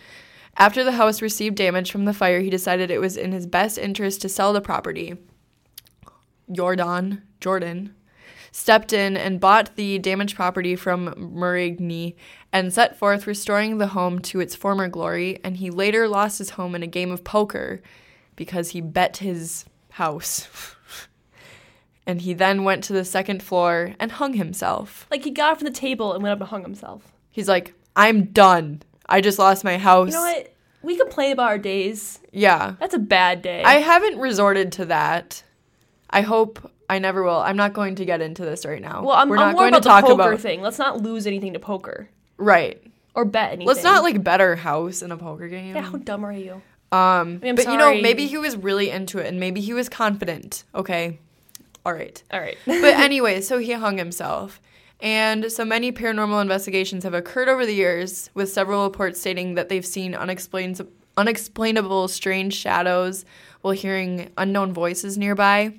After 0.57 0.83
the 0.83 0.93
house 0.93 1.21
received 1.21 1.55
damage 1.57 1.91
from 1.91 2.05
the 2.05 2.13
fire, 2.13 2.39
he 2.39 2.49
decided 2.49 2.89
it 2.89 3.01
was 3.01 3.17
in 3.17 3.31
his 3.31 3.45
best 3.45 3.77
interest 3.77 4.21
to 4.21 4.29
sell 4.29 4.53
the 4.53 4.61
property. 4.61 5.15
Jourdan, 6.49 7.21
Jourdan, 7.41 7.91
stepped 8.51 8.93
in 8.93 9.15
and 9.15 9.39
bought 9.39 9.75
the 9.75 9.99
damaged 9.99 10.35
property 10.35 10.75
from 10.75 11.13
Marigny 11.13 12.15
and 12.51 12.73
set 12.73 12.97
forth 12.97 13.27
restoring 13.27 13.77
the 13.77 13.87
home 13.87 14.19
to 14.19 14.39
its 14.39 14.55
former 14.55 14.87
glory, 14.87 15.39
and 15.43 15.57
he 15.57 15.69
later 15.69 16.07
lost 16.07 16.39
his 16.39 16.51
home 16.51 16.73
in 16.73 16.81
a 16.81 16.87
game 16.87 17.11
of 17.11 17.23
poker 17.23 17.81
because 18.35 18.69
he 18.69 18.81
bet 18.81 19.17
his 19.17 19.65
house. 19.91 20.47
and 22.07 22.21
he 22.21 22.33
then 22.33 22.63
went 22.63 22.83
to 22.85 22.93
the 22.93 23.05
second 23.05 23.43
floor 23.43 23.93
and 23.99 24.13
hung 24.13 24.33
himself. 24.33 25.05
Like 25.11 25.23
he 25.23 25.29
got 25.29 25.51
up 25.51 25.57
from 25.59 25.65
the 25.65 25.71
table 25.71 26.13
and 26.13 26.23
went 26.23 26.31
up 26.31 26.39
and 26.39 26.49
hung 26.49 26.63
himself. 26.63 27.11
He's 27.29 27.49
like, 27.49 27.73
I'm 27.95 28.25
done. 28.25 28.81
I 29.07 29.21
just 29.21 29.37
lost 29.37 29.63
my 29.63 29.77
house. 29.77 30.07
You 30.07 30.13
know 30.13 30.21
what? 30.21 30.53
We 30.81 30.95
complain 30.95 31.33
about 31.33 31.49
our 31.49 31.57
days. 31.57 32.19
Yeah. 32.31 32.75
That's 32.79 32.93
a 32.93 32.99
bad 32.99 33.41
day. 33.41 33.61
I 33.63 33.75
haven't 33.75 34.19
resorted 34.19 34.71
to 34.73 34.85
that. 34.85 35.43
I 36.09 36.21
hope 36.21 36.71
I 36.89 36.99
never 36.99 37.23
will. 37.23 37.37
I'm 37.37 37.57
not 37.57 37.73
going 37.73 37.95
to 37.95 38.05
get 38.05 38.21
into 38.21 38.45
this 38.45 38.65
right 38.65 38.81
now. 38.81 39.03
well, 39.03 39.17
I'm, 39.17 39.27
We're 39.27 39.37
I'm 39.37 39.51
not 39.51 39.57
going 39.57 39.69
about 39.69 39.83
to 39.83 39.89
talk 39.89 40.03
the 40.05 40.15
poker 40.15 40.31
about 40.31 40.39
thing. 40.39 40.61
Let's 40.61 40.79
not 40.79 41.01
lose 41.01 41.27
anything 41.27 41.53
to 41.53 41.59
poker 41.59 42.09
right. 42.37 42.81
or 43.13 43.25
bet 43.25 43.49
anything. 43.49 43.67
Let's 43.67 43.83
not 43.83 44.03
like 44.03 44.23
bet 44.23 44.39
our 44.39 44.55
house 44.55 45.01
in 45.01 45.11
a 45.11 45.17
poker 45.17 45.49
game. 45.49 45.75
Yeah, 45.75 45.81
how 45.81 45.97
dumb 45.97 46.23
are 46.23 46.31
you? 46.31 46.61
Um, 46.89 47.41
I'm 47.43 47.55
but 47.55 47.65
you 47.65 47.77
know, 47.77 47.99
maybe 47.99 48.27
he 48.27 48.37
was 48.37 48.55
really 48.55 48.89
into 48.89 49.19
it, 49.19 49.27
and 49.27 49.41
maybe 49.41 49.59
he 49.59 49.73
was 49.73 49.89
confident. 49.89 50.63
Okay, 50.73 51.19
all 51.87 51.93
right. 51.93 52.21
All 52.31 52.41
right. 52.41 52.57
But 52.65 52.83
anyway, 52.83 53.39
so 53.39 53.59
he 53.59 53.71
hung 53.71 53.97
himself. 53.97 54.59
And 54.99 55.49
so 55.49 55.63
many 55.63 55.93
paranormal 55.93 56.41
investigations 56.41 57.05
have 57.05 57.13
occurred 57.13 57.47
over 57.47 57.65
the 57.65 57.73
years, 57.73 58.29
with 58.33 58.51
several 58.51 58.83
reports 58.83 59.21
stating 59.21 59.55
that 59.55 59.69
they've 59.69 59.85
seen 59.85 60.13
unexplained, 60.13 60.85
unexplainable 61.15 62.09
strange 62.09 62.55
shadows 62.55 63.23
while 63.61 63.71
hearing 63.71 64.29
unknown 64.37 64.73
voices 64.73 65.17
nearby. 65.17 65.75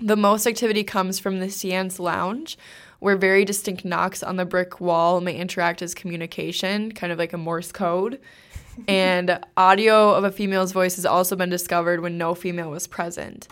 The 0.00 0.16
most 0.16 0.46
activity 0.46 0.82
comes 0.82 1.18
from 1.18 1.40
the 1.40 1.50
Seance 1.50 1.98
Lounge, 1.98 2.56
where 2.98 3.16
very 3.16 3.44
distinct 3.44 3.84
knocks 3.84 4.22
on 4.22 4.36
the 4.36 4.46
brick 4.46 4.80
wall 4.80 5.20
may 5.20 5.36
interact 5.36 5.82
as 5.82 5.92
communication, 5.94 6.92
kind 6.92 7.12
of 7.12 7.18
like 7.18 7.34
a 7.34 7.38
Morse 7.38 7.70
code. 7.70 8.18
and 8.88 9.44
audio 9.58 10.14
of 10.14 10.24
a 10.24 10.30
female's 10.30 10.72
voice 10.72 10.96
has 10.96 11.04
also 11.04 11.36
been 11.36 11.50
discovered 11.50 12.00
when 12.00 12.16
no 12.16 12.34
female 12.34 12.70
was 12.70 12.86
present. 12.86 13.46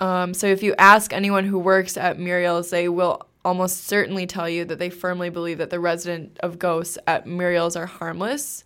Um, 0.00 0.34
so 0.34 0.46
if 0.46 0.62
you 0.62 0.74
ask 0.78 1.12
anyone 1.12 1.44
who 1.44 1.58
works 1.58 1.96
at 1.96 2.18
Muriel's, 2.18 2.70
they 2.70 2.88
will 2.88 3.22
almost 3.44 3.84
certainly 3.84 4.26
tell 4.26 4.48
you 4.48 4.64
that 4.66 4.78
they 4.78 4.90
firmly 4.90 5.30
believe 5.30 5.58
that 5.58 5.70
the 5.70 5.80
resident 5.80 6.38
of 6.42 6.58
ghosts 6.58 6.98
at 7.06 7.26
Muriel's 7.26 7.76
are 7.76 7.86
harmless 7.86 8.64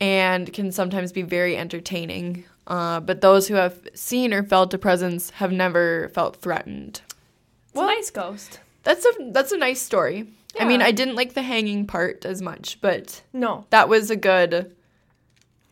and 0.00 0.52
can 0.52 0.72
sometimes 0.72 1.12
be 1.12 1.22
very 1.22 1.56
entertaining. 1.56 2.44
Uh, 2.66 3.00
but 3.00 3.20
those 3.20 3.48
who 3.48 3.54
have 3.54 3.78
seen 3.94 4.32
or 4.32 4.42
felt 4.42 4.72
a 4.74 4.78
presence 4.78 5.30
have 5.30 5.52
never 5.52 6.08
felt 6.14 6.36
threatened. 6.36 7.00
It's 7.68 7.80
a 7.80 7.86
nice 7.86 8.10
ghost. 8.10 8.60
That's 8.82 9.04
a 9.04 9.30
that's 9.32 9.52
a 9.52 9.56
nice 9.58 9.80
story. 9.80 10.26
Yeah. 10.54 10.64
I 10.64 10.66
mean, 10.66 10.82
I 10.82 10.90
didn't 10.90 11.14
like 11.16 11.34
the 11.34 11.42
hanging 11.42 11.86
part 11.86 12.24
as 12.24 12.40
much, 12.42 12.80
but 12.80 13.22
No. 13.32 13.66
that 13.70 13.88
was 13.88 14.10
a 14.10 14.16
good. 14.16 14.74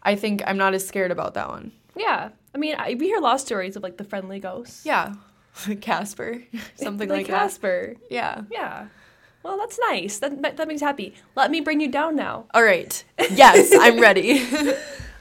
I 0.03 0.15
think 0.15 0.43
I'm 0.47 0.57
not 0.59 0.75
as 0.75 0.87
scared 0.87 1.11
about 1.11 1.35
that 1.35 1.49
one. 1.49 1.73
Yeah. 1.97 2.31
I 2.55 2.59
mean, 2.59 2.75
I, 2.79 2.95
we 2.95 3.07
hear 3.07 3.19
a 3.19 3.21
lot 3.21 3.35
of 3.35 3.41
stories 3.41 3.77
of 3.77 3.83
like 3.83 3.97
the 3.97 4.05
friendly 4.05 4.41
ghosts. 4.41 4.85
Yeah, 4.85 5.15
Casper, 5.81 6.43
something 6.77 7.09
like, 7.09 7.27
that. 7.27 7.33
Casper. 7.33 7.97
Yeah. 8.11 8.43
Yeah. 8.51 8.89
Well, 9.43 9.57
that's 9.57 9.79
nice. 9.89 10.19
That, 10.19 10.43
that 10.43 10.57
that 10.57 10.69
makes 10.69 10.81
happy. 10.81 11.15
Let 11.37 11.51
me 11.51 11.61
bring 11.61 11.81
you 11.81 11.89
down 11.89 12.17
now. 12.17 12.47
All 12.55 12.63
right. 12.63 13.03
Yes, 13.31 13.71
I'm 13.73 14.01
ready. 14.01 14.45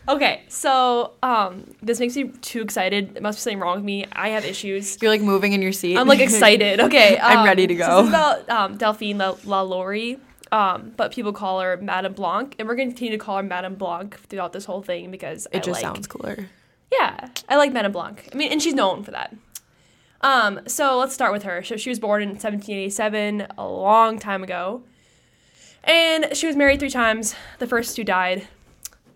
Okay, 0.09 0.43
so 0.47 1.13
um, 1.21 1.75
this 1.81 1.99
makes 1.99 2.15
me 2.15 2.29
too 2.41 2.61
excited. 2.61 3.13
There 3.13 3.21
must 3.21 3.37
be 3.37 3.41
something 3.41 3.59
wrong 3.59 3.75
with 3.75 3.83
me. 3.83 4.05
I 4.13 4.29
have 4.29 4.45
issues. 4.45 4.97
You're 5.01 5.11
like 5.11 5.21
moving 5.21 5.51
in 5.51 5.61
your 5.61 5.73
seat. 5.73 5.97
I'm 5.97 6.07
like 6.07 6.21
excited. 6.21 6.79
Okay, 6.79 7.19
I'm 7.19 7.39
um, 7.39 7.45
ready 7.45 7.67
to 7.67 7.77
so 7.77 7.85
go. 7.85 7.95
this 7.97 8.03
is 8.03 8.09
about 8.09 8.49
um, 8.49 8.77
Delphine 8.77 9.17
La- 9.17 9.35
LaLaurie, 9.43 10.17
um, 10.51 10.93
but 10.95 11.11
people 11.11 11.33
call 11.33 11.59
her 11.59 11.75
Madame 11.77 12.13
Blanc, 12.13 12.55
and 12.57 12.67
we're 12.69 12.75
going 12.75 12.87
to 12.87 12.93
continue 12.93 13.17
to 13.17 13.23
call 13.23 13.37
her 13.37 13.43
Madame 13.43 13.75
Blanc 13.75 14.17
throughout 14.29 14.53
this 14.53 14.63
whole 14.63 14.81
thing 14.81 15.11
because 15.11 15.45
it 15.51 15.57
I 15.57 15.59
just 15.59 15.81
like, 15.83 15.93
sounds 15.93 16.07
cooler. 16.07 16.47
Yeah, 16.99 17.27
I 17.49 17.55
like 17.57 17.73
Madame 17.73 17.91
Blanc. 17.91 18.29
I 18.31 18.35
mean, 18.35 18.51
and 18.51 18.61
she's 18.61 18.73
known 18.73 19.03
for 19.03 19.11
that. 19.11 19.35
Um, 20.21 20.61
so 20.67 20.97
let's 20.97 21.13
start 21.13 21.31
with 21.31 21.43
her. 21.43 21.63
So 21.63 21.77
she 21.77 21.89
was 21.89 21.99
born 21.99 22.21
in 22.23 22.29
1787, 22.29 23.47
a 23.57 23.67
long 23.67 24.17
time 24.19 24.43
ago, 24.43 24.81
and 25.83 26.35
she 26.35 26.47
was 26.47 26.55
married 26.55 26.79
three 26.79 26.89
times. 26.89 27.35
The 27.59 27.67
first 27.67 27.95
two 27.95 28.03
died. 28.03 28.47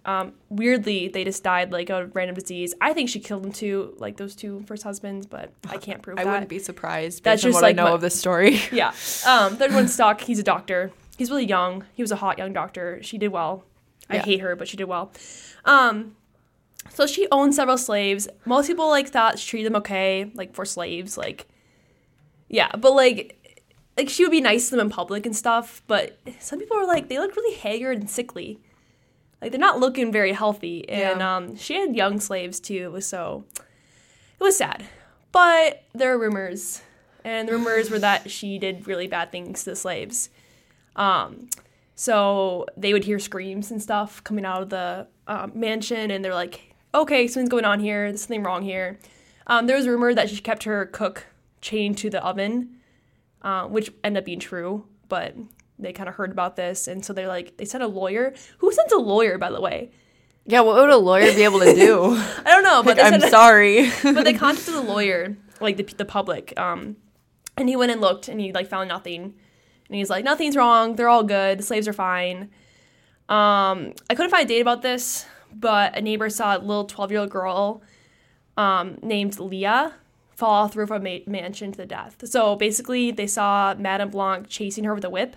Um, 0.03 0.33
weirdly, 0.49 1.09
they 1.09 1.23
just 1.23 1.43
died 1.43 1.71
like 1.71 1.89
a 1.91 2.07
random 2.07 2.35
disease. 2.35 2.73
I 2.81 2.93
think 2.93 3.09
she 3.09 3.19
killed 3.19 3.43
them 3.43 3.51
too, 3.51 3.93
like 3.99 4.17
those 4.17 4.35
two 4.35 4.63
first 4.67 4.81
husbands, 4.83 5.27
but 5.27 5.51
I 5.69 5.77
can't 5.77 6.01
prove 6.01 6.17
I 6.17 6.23
that. 6.23 6.31
wouldn't 6.31 6.49
be 6.49 6.57
surprised 6.59 7.23
That's 7.23 7.43
based 7.43 7.45
on 7.45 7.51
just 7.51 7.55
what 7.57 7.67
like 7.67 7.75
I 7.75 7.83
know 7.83 7.89
my- 7.89 7.95
of 7.95 8.01
this 8.01 8.17
story. 8.17 8.59
Yeah. 8.71 8.93
Um, 9.27 9.57
third 9.57 9.73
one, 9.73 9.87
Stock. 9.87 10.21
He's 10.21 10.39
a 10.39 10.43
doctor. 10.43 10.91
He's 11.17 11.29
really 11.29 11.45
young. 11.45 11.83
He 11.93 12.01
was 12.01 12.11
a 12.11 12.15
hot 12.15 12.39
young 12.39 12.51
doctor. 12.51 12.99
She 13.03 13.17
did 13.19 13.27
well. 13.29 13.63
I 14.09 14.15
Yeah. 14.15 14.23
hate 14.23 14.39
her, 14.41 14.55
but 14.55 14.67
she 14.67 14.75
did 14.75 14.85
well. 14.85 15.11
Um, 15.65 16.15
so 16.93 17.07
she 17.07 17.27
owned 17.31 17.55
several 17.55 17.77
slaves. 17.77 18.27
Most 18.45 18.67
people 18.67 18.89
like 18.89 19.09
thought 19.09 19.39
she 19.39 19.49
treated 19.49 19.71
them 19.71 19.77
okay, 19.77 20.31
like 20.33 20.53
for 20.53 20.65
slaves, 20.65 21.17
like 21.17 21.47
yeah, 22.49 22.71
but 22.77 22.93
like 22.93 23.37
like 23.97 24.09
she 24.09 24.23
would 24.23 24.31
be 24.31 24.41
nice 24.41 24.69
to 24.69 24.75
them 24.75 24.87
in 24.87 24.91
public 24.91 25.25
and 25.25 25.35
stuff. 25.35 25.81
But 25.87 26.17
some 26.39 26.59
people 26.59 26.77
were 26.77 26.85
like 26.85 27.07
they 27.09 27.19
look 27.19 27.35
really 27.35 27.55
haggard 27.57 27.99
and 27.99 28.09
sickly. 28.09 28.59
Like 29.41 29.51
they're 29.51 29.59
not 29.59 29.79
looking 29.79 30.11
very 30.11 30.33
healthy. 30.33 30.87
And 30.89 31.19
Yeah. 31.19 31.35
um, 31.37 31.55
she 31.55 31.75
had 31.75 31.95
young 31.95 32.19
slaves 32.19 32.59
too. 32.59 32.83
It 32.85 32.91
was 32.91 33.07
so 33.07 33.45
it 33.57 34.43
was 34.43 34.57
sad. 34.57 34.85
But 35.31 35.83
there 35.93 36.13
are 36.13 36.19
rumors, 36.19 36.81
and 37.23 37.47
the 37.47 37.53
rumors 37.53 37.89
were 37.89 37.99
that 37.99 38.29
she 38.29 38.59
did 38.59 38.85
really 38.85 39.07
bad 39.07 39.31
things 39.31 39.63
to 39.63 39.69
the 39.69 39.75
slaves. 39.77 40.29
Um, 40.95 41.49
so 41.95 42.65
they 42.75 42.91
would 42.91 43.05
hear 43.05 43.17
screams 43.17 43.71
and 43.71 43.81
stuff 43.81 44.21
coming 44.23 44.43
out 44.45 44.63
of 44.63 44.69
the 44.69 45.07
um, 45.27 45.51
mansion, 45.55 46.11
and 46.11 46.23
they're 46.25 46.33
like, 46.33 46.70
"Okay, 46.93 47.27
something's 47.27 47.49
going 47.49 47.65
on 47.65 47.79
here. 47.79 48.09
There's 48.09 48.21
something 48.21 48.43
wrong 48.43 48.63
here." 48.63 48.99
Um, 49.47 49.67
there 49.67 49.75
was 49.75 49.85
a 49.85 49.91
rumor 49.91 50.13
that 50.13 50.29
she 50.29 50.39
kept 50.41 50.63
her 50.63 50.85
cook 50.85 51.27
chained 51.61 51.97
to 51.99 52.09
the 52.09 52.23
oven, 52.23 52.77
uh, 53.41 53.65
which 53.65 53.91
ended 54.03 54.21
up 54.21 54.25
being 54.25 54.39
true. 54.39 54.85
But 55.09 55.35
they 55.79 55.93
kind 55.93 56.07
of 56.07 56.15
heard 56.15 56.31
about 56.31 56.55
this, 56.55 56.87
and 56.87 57.03
so 57.03 57.11
they're 57.13 57.27
like, 57.27 57.57
they 57.57 57.65
sent 57.65 57.83
a 57.83 57.87
lawyer. 57.87 58.33
Who 58.59 58.71
sends 58.71 58.93
a 58.93 58.97
lawyer, 58.97 59.37
by 59.37 59.49
the 59.51 59.59
way? 59.59 59.91
Yeah, 60.45 60.61
what 60.61 60.75
would 60.75 60.89
a 60.89 60.97
lawyer 60.97 61.33
be 61.33 61.43
able 61.43 61.59
to 61.59 61.73
do? 61.75 62.15
I 62.45 62.51
don't 62.51 62.63
know, 62.63 62.81
but 62.83 62.97
Like, 62.97 63.13
I'm 63.13 63.19
sent- 63.19 63.31
sorry. 63.31 63.91
but 64.03 64.23
they 64.23 64.33
contacted 64.33 64.73
the 64.73 64.81
lawyer, 64.81 65.35
like 65.59 65.77
the, 65.77 65.83
the 65.83 66.05
public, 66.05 66.53
um, 66.59 66.95
and 67.57 67.67
he 67.67 67.75
went 67.75 67.91
and 67.91 67.99
looked, 68.01 68.27
and 68.27 68.39
he 68.39 68.51
like 68.53 68.67
found 68.67 68.87
nothing, 68.89 69.21
and 69.23 69.95
he's 69.95 70.09
like, 70.09 70.23
nothing's 70.23 70.55
wrong, 70.55 70.95
they're 70.95 71.09
all 71.09 71.23
good, 71.23 71.59
the 71.59 71.63
slaves 71.63 71.87
are 71.87 71.93
fine. 71.93 72.49
Um, 73.29 73.93
I 74.09 74.15
couldn't 74.15 74.31
find 74.31 74.45
a 74.45 74.47
date 74.47 74.61
about 74.61 74.81
this, 74.81 75.25
but 75.53 75.97
a 75.97 76.01
neighbor 76.01 76.29
saw 76.29 76.57
a 76.57 76.59
little 76.59 76.85
12 76.85 77.11
year 77.11 77.19
old 77.21 77.29
girl 77.29 77.81
um, 78.57 78.97
named 79.01 79.39
Leah 79.39 79.93
fall 80.35 80.51
off 80.51 80.73
the 80.73 80.79
roof 80.79 80.91
of 80.91 81.01
a 81.01 81.03
ma- 81.03 81.23
mansion 81.31 81.71
to 81.71 81.77
the 81.77 81.85
death. 81.85 82.17
So 82.27 82.55
basically, 82.55 83.11
they 83.11 83.27
saw 83.27 83.75
Madame 83.77 84.09
Blanc 84.09 84.47
chasing 84.49 84.83
her 84.85 84.93
with 84.95 85.05
a 85.05 85.09
whip. 85.09 85.35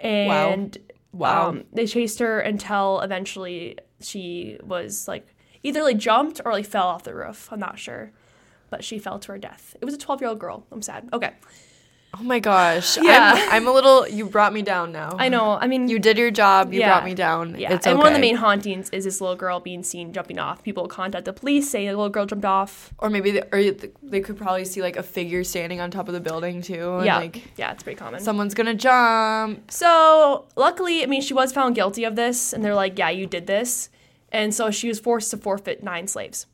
And 0.00 0.76
Wow. 1.12 1.50
um, 1.50 1.64
they 1.72 1.86
chased 1.86 2.18
her 2.18 2.40
until 2.40 3.00
eventually 3.00 3.78
she 4.00 4.58
was 4.64 5.06
like 5.06 5.26
either 5.62 5.82
like 5.82 5.98
jumped 5.98 6.40
or 6.44 6.52
like 6.52 6.66
fell 6.66 6.86
off 6.88 7.04
the 7.04 7.14
roof. 7.14 7.48
I'm 7.52 7.60
not 7.60 7.78
sure. 7.78 8.10
But 8.70 8.82
she 8.82 8.98
fell 8.98 9.18
to 9.20 9.32
her 9.32 9.38
death. 9.38 9.76
It 9.80 9.84
was 9.84 9.94
a 9.94 9.98
12 9.98 10.20
year 10.22 10.30
old 10.30 10.38
girl. 10.38 10.66
I'm 10.72 10.82
sad. 10.82 11.08
Okay. 11.12 11.32
Oh 12.18 12.22
my 12.22 12.40
gosh. 12.40 12.98
Yeah. 12.98 13.32
I'm, 13.34 13.50
I'm 13.52 13.68
a 13.68 13.72
little. 13.72 14.06
You 14.06 14.26
brought 14.26 14.52
me 14.52 14.60
down 14.60 14.92
now. 14.92 15.16
I 15.18 15.28
know. 15.30 15.52
I 15.60 15.66
mean, 15.66 15.88
You 15.88 15.98
did 15.98 16.18
your 16.18 16.30
job. 16.30 16.72
You 16.72 16.80
Yeah. 16.80 16.90
brought 16.90 17.04
me 17.06 17.14
down. 17.14 17.56
Yeah, 17.58 17.72
It's 17.72 17.86
and 17.86 17.96
one 17.98 18.08
of 18.08 18.12
the 18.12 18.18
main 18.20 18.36
hauntings 18.36 18.90
is 18.90 19.04
this 19.04 19.20
little 19.20 19.34
girl 19.34 19.60
being 19.60 19.82
seen 19.82 20.12
jumping 20.12 20.38
off. 20.38 20.62
People 20.62 20.86
contact 20.88 21.24
the 21.24 21.32
police 21.32 21.70
saying 21.70 21.86
the 21.86 21.92
little 21.92 22.10
girl 22.10 22.26
jumped 22.26 22.44
off. 22.44 22.92
Or 22.98 23.08
maybe 23.08 23.30
they, 23.30 23.42
or 23.50 23.72
they 24.02 24.20
could 24.20 24.36
probably 24.36 24.66
see 24.66 24.82
like 24.82 24.96
a 24.96 25.02
figure 25.02 25.42
standing 25.42 25.80
on 25.80 25.90
top 25.90 26.06
of 26.06 26.12
the 26.14 26.20
building 26.20 26.60
too. 26.60 26.96
and, 26.96 27.06
yeah, 27.06 27.16
Like 27.16 27.42
yeah, 27.56 27.72
it's 27.72 27.82
pretty 27.82 27.98
common. 27.98 28.20
someone's 28.20 28.52
gonna 28.54 28.74
jump. 28.74 29.70
so 29.70 30.44
luckily, 30.54 31.02
I 31.02 31.06
mean, 31.06 31.22
she 31.22 31.32
was 31.34 31.50
found 31.52 31.74
guilty 31.74 32.04
of 32.04 32.14
this, 32.14 32.52
and 32.52 32.62
they're 32.64 32.74
like, 32.74 32.98
"Yeah, 32.98 33.08
you 33.08 33.26
did 33.26 33.46
this," 33.46 33.88
and 34.30 34.54
so 34.54 34.70
she 34.70 34.86
was 34.88 35.00
forced 35.00 35.30
to 35.30 35.38
forfeit 35.38 35.82
nine 35.82 36.06
slaves. 36.08 36.46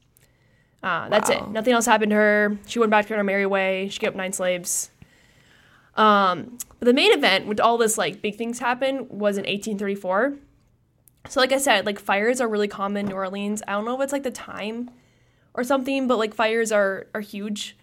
Uh, 0.85 1.09
that's 1.09 1.29
it. 1.31 1.49
Nothing 1.49 1.73
else 1.73 1.87
happened 1.87 2.11
to 2.11 2.17
her. 2.17 2.57
She 2.67 2.79
went 2.79 2.91
back 2.91 3.07
to 3.09 3.17
her 3.17 3.25
merry 3.25 3.47
way. 3.47 3.89
She 3.89 3.99
gave 3.99 4.11
up 4.11 4.15
nine 4.17 4.33
slaves. 4.33 4.91
Um, 5.99 6.57
but 6.79 6.87
the 6.87 6.95
main 6.95 7.13
event, 7.13 7.47
with 7.47 7.61
all 7.61 7.77
this 7.77 7.99
like 7.99 8.23
big 8.23 8.37
things 8.37 8.61
happen, 8.61 9.07
was 9.11 9.37
in 9.37 9.43
1834. 9.43 10.37
So, 11.29 11.41
like 11.41 11.53
I 11.53 11.59
said, 11.59 11.85
like 11.85 11.99
fires 11.99 12.41
are 12.41 12.49
really 12.49 12.69
common 12.69 13.01
in 13.01 13.07
New 13.07 13.15
Orleans. 13.15 13.63
I 13.69 13.73
don't 13.73 13.85
know 13.85 13.97
if 13.97 14.03
it's 14.03 14.13
like 14.13 14.23
the 14.23 14.31
time 14.31 14.91
or 15.55 15.65
something, 15.65 16.07
but 16.07 16.17
like 16.17 16.33
fires 16.33 16.73
are 16.73 17.09
are 17.13 17.21
huge. 17.21 17.77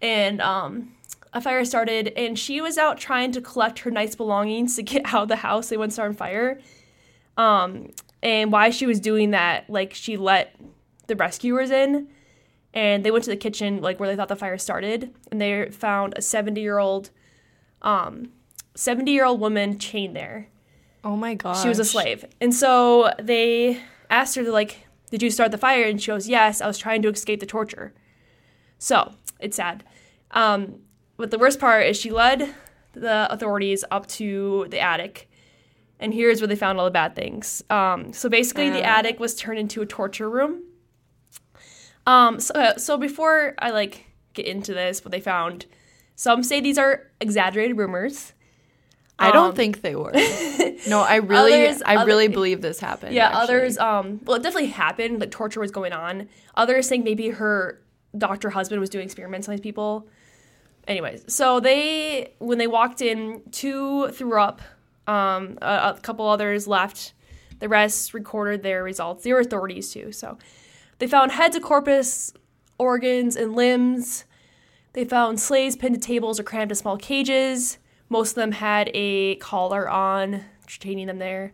And 0.00 0.40
um, 0.40 0.92
a 1.32 1.40
fire 1.40 1.64
started, 1.64 2.08
and 2.16 2.38
she 2.38 2.60
was 2.60 2.78
out 2.78 2.98
trying 2.98 3.32
to 3.32 3.40
collect 3.40 3.80
her 3.80 3.90
nice 3.90 4.14
belongings 4.14 4.76
to 4.76 4.82
get 4.82 5.02
out 5.12 5.24
of 5.24 5.28
the 5.28 5.36
house. 5.36 5.68
They 5.68 5.76
went 5.76 5.92
start 5.92 6.10
on 6.10 6.14
fire. 6.14 6.60
Um, 7.36 7.90
and 8.22 8.50
why 8.50 8.70
she 8.70 8.86
was 8.86 8.98
doing 9.00 9.32
that, 9.32 9.68
like 9.68 9.92
she 9.92 10.16
let 10.16 10.56
the 11.06 11.16
rescuers 11.16 11.70
in, 11.70 12.08
and 12.72 13.04
they 13.04 13.10
went 13.10 13.24
to 13.24 13.30
the 13.30 13.36
kitchen, 13.36 13.82
like 13.82 14.00
where 14.00 14.08
they 14.08 14.16
thought 14.16 14.28
the 14.28 14.36
fire 14.36 14.56
started, 14.56 15.12
and 15.30 15.40
they 15.40 15.70
found 15.70 16.14
a 16.16 16.22
seventy 16.22 16.60
year 16.60 16.78
old, 16.78 17.10
um, 17.86 18.30
seventy 18.74 19.12
year 19.12 19.24
old 19.24 19.40
woman 19.40 19.78
chained 19.78 20.14
there. 20.14 20.48
Oh 21.04 21.16
my 21.16 21.34
god. 21.34 21.62
She 21.62 21.68
was 21.68 21.78
a 21.78 21.84
slave. 21.84 22.24
And 22.40 22.52
so 22.52 23.12
they 23.18 23.80
asked 24.10 24.34
her, 24.36 24.42
to 24.42 24.50
like, 24.50 24.86
did 25.10 25.22
you 25.22 25.30
start 25.30 25.52
the 25.52 25.58
fire? 25.58 25.84
And 25.84 26.02
she 26.02 26.10
goes, 26.10 26.28
yes, 26.28 26.60
I 26.60 26.66
was 26.66 26.78
trying 26.78 27.00
to 27.02 27.08
escape 27.08 27.40
the 27.40 27.46
torture. 27.46 27.94
So 28.78 29.14
it's 29.38 29.56
sad. 29.56 29.84
Um, 30.32 30.80
but 31.16 31.30
the 31.30 31.38
worst 31.38 31.60
part 31.60 31.86
is 31.86 31.96
she 31.96 32.10
led 32.10 32.54
the 32.92 33.32
authorities 33.32 33.84
up 33.90 34.06
to 34.08 34.66
the 34.70 34.80
attic. 34.80 35.30
And 36.00 36.12
here's 36.12 36.40
where 36.40 36.48
they 36.48 36.56
found 36.56 36.78
all 36.78 36.84
the 36.84 36.90
bad 36.90 37.14
things. 37.14 37.62
Um, 37.70 38.12
so 38.12 38.28
basically, 38.28 38.68
the 38.70 38.82
Uh. 38.82 38.98
attic 38.98 39.20
was 39.20 39.34
turned 39.34 39.58
into 39.58 39.80
a 39.80 39.86
torture 39.86 40.28
room. 40.28 40.62
Um, 42.06 42.38
so, 42.40 42.74
so 42.76 42.98
before 42.98 43.54
I 43.58 43.70
like 43.70 44.06
get 44.34 44.44
into 44.46 44.74
this, 44.74 45.04
what 45.04 45.12
they 45.12 45.20
found, 45.20 45.66
some 46.16 46.42
say 46.42 46.60
these 46.60 46.78
are 46.78 47.08
exaggerated 47.20 47.76
rumors. 47.78 48.32
I 49.18 49.30
don't 49.32 49.50
um, 49.50 49.54
think 49.54 49.80
they 49.80 49.96
were. 49.96 50.12
no, 50.88 51.00
I 51.00 51.16
really, 51.16 51.66
Others- 51.66 51.82
I 51.86 51.96
other- 51.96 52.06
really 52.06 52.28
believe 52.28 52.60
this 52.60 52.80
happened. 52.80 53.14
Yeah, 53.14 53.26
actually. 53.28 53.42
others 53.42 53.78
um 53.78 54.20
well 54.24 54.36
it 54.36 54.42
definitely 54.42 54.70
happened, 54.70 55.20
like 55.20 55.30
torture 55.30 55.60
was 55.60 55.70
going 55.70 55.92
on. 55.92 56.28
Others 56.54 56.88
think 56.88 57.04
maybe 57.04 57.30
her 57.30 57.80
doctor 58.16 58.50
husband 58.50 58.80
was 58.80 58.90
doing 58.90 59.04
experiments 59.04 59.48
on 59.48 59.52
these 59.52 59.60
people. 59.60 60.08
Anyways, 60.86 61.24
so 61.32 61.60
they 61.60 62.34
when 62.38 62.58
they 62.58 62.66
walked 62.66 63.00
in, 63.00 63.42
two 63.52 64.08
threw 64.08 64.38
up, 64.38 64.60
um 65.06 65.58
a, 65.62 65.94
a 65.96 66.00
couple 66.02 66.28
others 66.28 66.66
left. 66.66 67.14
The 67.58 67.70
rest 67.70 68.12
recorded 68.12 68.62
their 68.62 68.84
results. 68.84 69.24
They 69.24 69.32
were 69.32 69.40
authorities 69.40 69.90
too, 69.90 70.12
so 70.12 70.36
they 70.98 71.06
found 71.06 71.32
heads 71.32 71.56
of 71.56 71.62
corpus, 71.62 72.34
organs, 72.78 73.34
and 73.34 73.56
limbs. 73.56 74.25
They 74.96 75.04
found 75.04 75.38
slaves 75.38 75.76
pinned 75.76 75.94
to 75.94 76.00
tables 76.00 76.40
or 76.40 76.42
crammed 76.42 76.70
in 76.70 76.74
small 76.74 76.96
cages. 76.96 77.76
Most 78.08 78.30
of 78.30 78.36
them 78.36 78.52
had 78.52 78.90
a 78.94 79.34
collar 79.36 79.86
on, 79.90 80.46
detaining 80.66 81.08
them 81.08 81.18
there. 81.18 81.52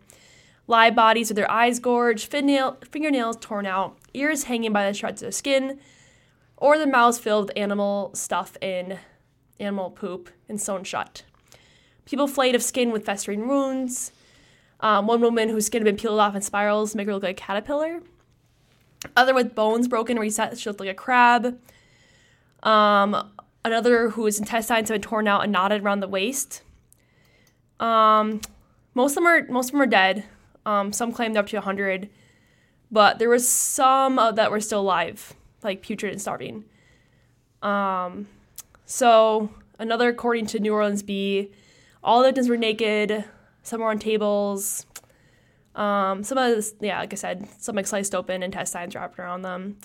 Live 0.65 0.95
bodies 0.95 1.27
with 1.27 1.35
their 1.35 1.51
eyes 1.51 1.79
gorged, 1.79 2.31
fingernail- 2.31 2.77
fingernails 2.89 3.35
torn 3.41 3.65
out, 3.65 3.97
ears 4.13 4.45
hanging 4.45 4.71
by 4.71 4.87
the 4.87 4.93
shreds 4.93 5.21
of 5.21 5.33
skin, 5.33 5.77
or 6.55 6.77
their 6.77 6.87
mouths 6.87 7.19
filled 7.19 7.49
with 7.49 7.57
animal 7.57 8.11
stuff 8.13 8.55
and 8.61 8.97
animal 9.59 9.89
poop 9.89 10.29
and 10.47 10.61
sewn 10.61 10.85
shut. 10.85 11.23
People 12.05 12.29
flayed 12.29 12.55
of 12.55 12.63
skin 12.63 12.91
with 12.91 13.05
festering 13.05 13.45
wounds. 13.45 14.13
Um, 14.79 15.05
one 15.05 15.19
woman 15.19 15.49
whose 15.49 15.65
skin 15.65 15.81
had 15.81 15.93
been 15.93 16.01
peeled 16.01 16.21
off 16.21 16.33
in 16.33 16.41
spirals 16.41 16.91
to 16.91 16.97
make 16.97 17.07
her 17.07 17.13
look 17.13 17.23
like 17.23 17.41
a 17.41 17.45
caterpillar. 17.45 18.03
Other 19.17 19.33
with 19.33 19.53
bones 19.53 19.89
broken, 19.89 20.17
reset, 20.17 20.57
she 20.57 20.69
looked 20.69 20.79
like 20.79 20.87
a 20.87 20.93
crab. 20.93 21.59
Um, 22.63 23.31
another 23.63 24.09
whose 24.09 24.39
intestines 24.39 24.89
had 24.89 24.95
been 24.95 25.01
torn 25.01 25.27
out 25.27 25.43
and 25.43 25.51
knotted 25.51 25.83
around 25.83 25.99
the 25.99 26.07
waist. 26.07 26.61
Um, 27.79 28.41
most 28.93 29.11
of 29.11 29.15
them 29.15 29.27
are 29.27 29.45
most 29.49 29.67
of 29.67 29.71
them 29.73 29.81
are 29.81 29.85
dead. 29.85 30.25
Um, 30.65 30.93
some 30.93 31.11
claimed 31.11 31.35
up 31.37 31.47
to 31.47 31.61
hundred, 31.61 32.09
but 32.91 33.19
there 33.19 33.29
was 33.29 33.47
some 33.47 34.15
that 34.15 34.51
were 34.51 34.61
still 34.61 34.79
alive, 34.79 35.33
like 35.61 35.81
putrid 35.81 36.13
and 36.13 36.21
starving. 36.21 36.65
Um, 37.61 38.27
so 38.85 39.49
another, 39.79 40.09
according 40.09 40.45
to 40.47 40.59
New 40.59 40.73
Orleans 40.73 41.03
Bee, 41.03 41.51
all 42.03 42.21
the 42.21 42.29
victims 42.29 42.49
were 42.49 42.57
naked. 42.57 43.25
Some 43.63 43.81
were 43.81 43.89
on 43.89 43.99
tables. 43.99 44.85
Um, 45.75 46.23
some 46.23 46.37
of 46.37 46.55
this, 46.55 46.75
yeah, 46.79 46.99
like 46.99 47.13
I 47.13 47.15
said, 47.15 47.47
some 47.59 47.75
like 47.75 47.87
sliced 47.87 48.13
open, 48.13 48.43
intestines 48.43 48.95
wrapped 48.95 49.17
around 49.17 49.41
them. 49.41 49.77